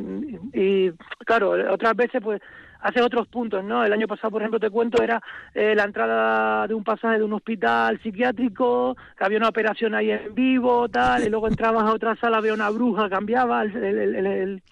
[0.54, 0.92] y,
[1.26, 2.42] claro, otras veces pues
[2.80, 3.84] hace otros puntos, ¿no?
[3.84, 5.20] El año pasado, por ejemplo, te cuento, era
[5.56, 10.12] eh, la entrada de un pasaje de un hospital psiquiátrico, que había una operación ahí
[10.12, 14.16] en vivo, tal, y luego entrabas a otra sala, había una bruja, cambiaba el, el
[14.26, 14.64] el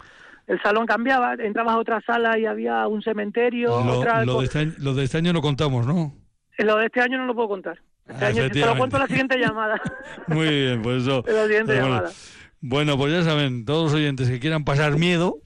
[0.64, 3.70] salón cambiaba, entrabas a otra sala y había un cementerio.
[3.84, 6.14] Lo, lo, de, este año, lo de este año no contamos, ¿no?
[6.58, 7.80] Lo de este año no lo puedo contar.
[8.08, 9.82] Este ah, año, te lo cuento en la siguiente llamada.
[10.28, 11.24] Muy bien, pues eso.
[11.28, 12.12] En la siguiente llamada.
[12.60, 15.40] Bueno, pues ya saben, todos los oyentes que quieran pasar miedo,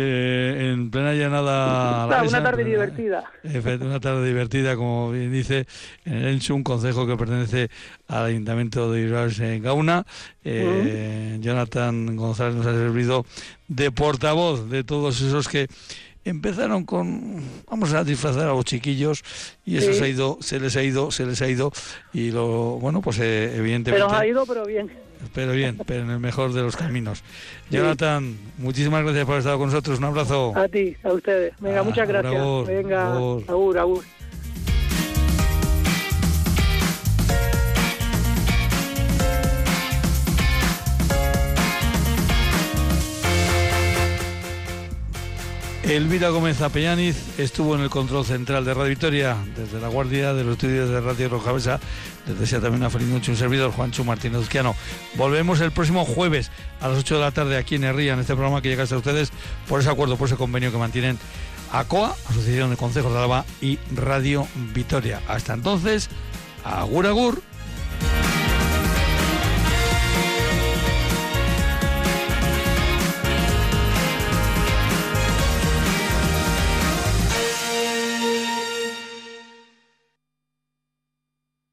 [0.00, 2.22] en plena llanada.
[2.28, 3.24] una tarde divertida.
[3.80, 5.66] Una tarde divertida, como bien dice,
[6.04, 7.68] en el Ensu, un consejo que pertenece
[8.08, 10.04] al Ayuntamiento de Iras en Gauna.
[10.44, 13.26] Eh, Jonathan González nos ha servido
[13.68, 15.68] de portavoz de todos esos que
[16.24, 19.24] empezaron con vamos a disfrazar a los chiquillos
[19.64, 21.72] y eso se ha ido se les ha ido se les ha ido
[22.12, 24.90] y lo bueno pues eh, evidentemente pero ha ido pero bien
[25.34, 27.22] pero bien, pero en el mejor de los caminos.
[27.70, 29.98] Jonathan, muchísimas gracias por haber estado con nosotros.
[29.98, 30.52] Un abrazo.
[30.56, 31.54] A ti, a ustedes.
[31.60, 32.66] Venga, ah, muchas gracias.
[32.66, 34.04] Venga, agur, agur.
[45.96, 50.42] Elvira Gómez Apellaniz estuvo en el control central de Radio Victoria, desde la guardia de
[50.42, 51.80] los estudios de Radio Rojavesa.
[52.26, 54.74] Les desea también una feliz noche un servidor, Juancho Martínez Uzquiano.
[55.16, 58.32] Volvemos el próximo jueves a las 8 de la tarde aquí en Herría, en este
[58.32, 59.32] programa que llega hasta ustedes
[59.68, 61.18] por ese acuerdo, por ese convenio que mantienen
[61.72, 65.20] ACOA, Asociación de Consejos de Alaba y Radio Victoria.
[65.28, 66.08] Hasta entonces,
[66.64, 67.42] agur agur.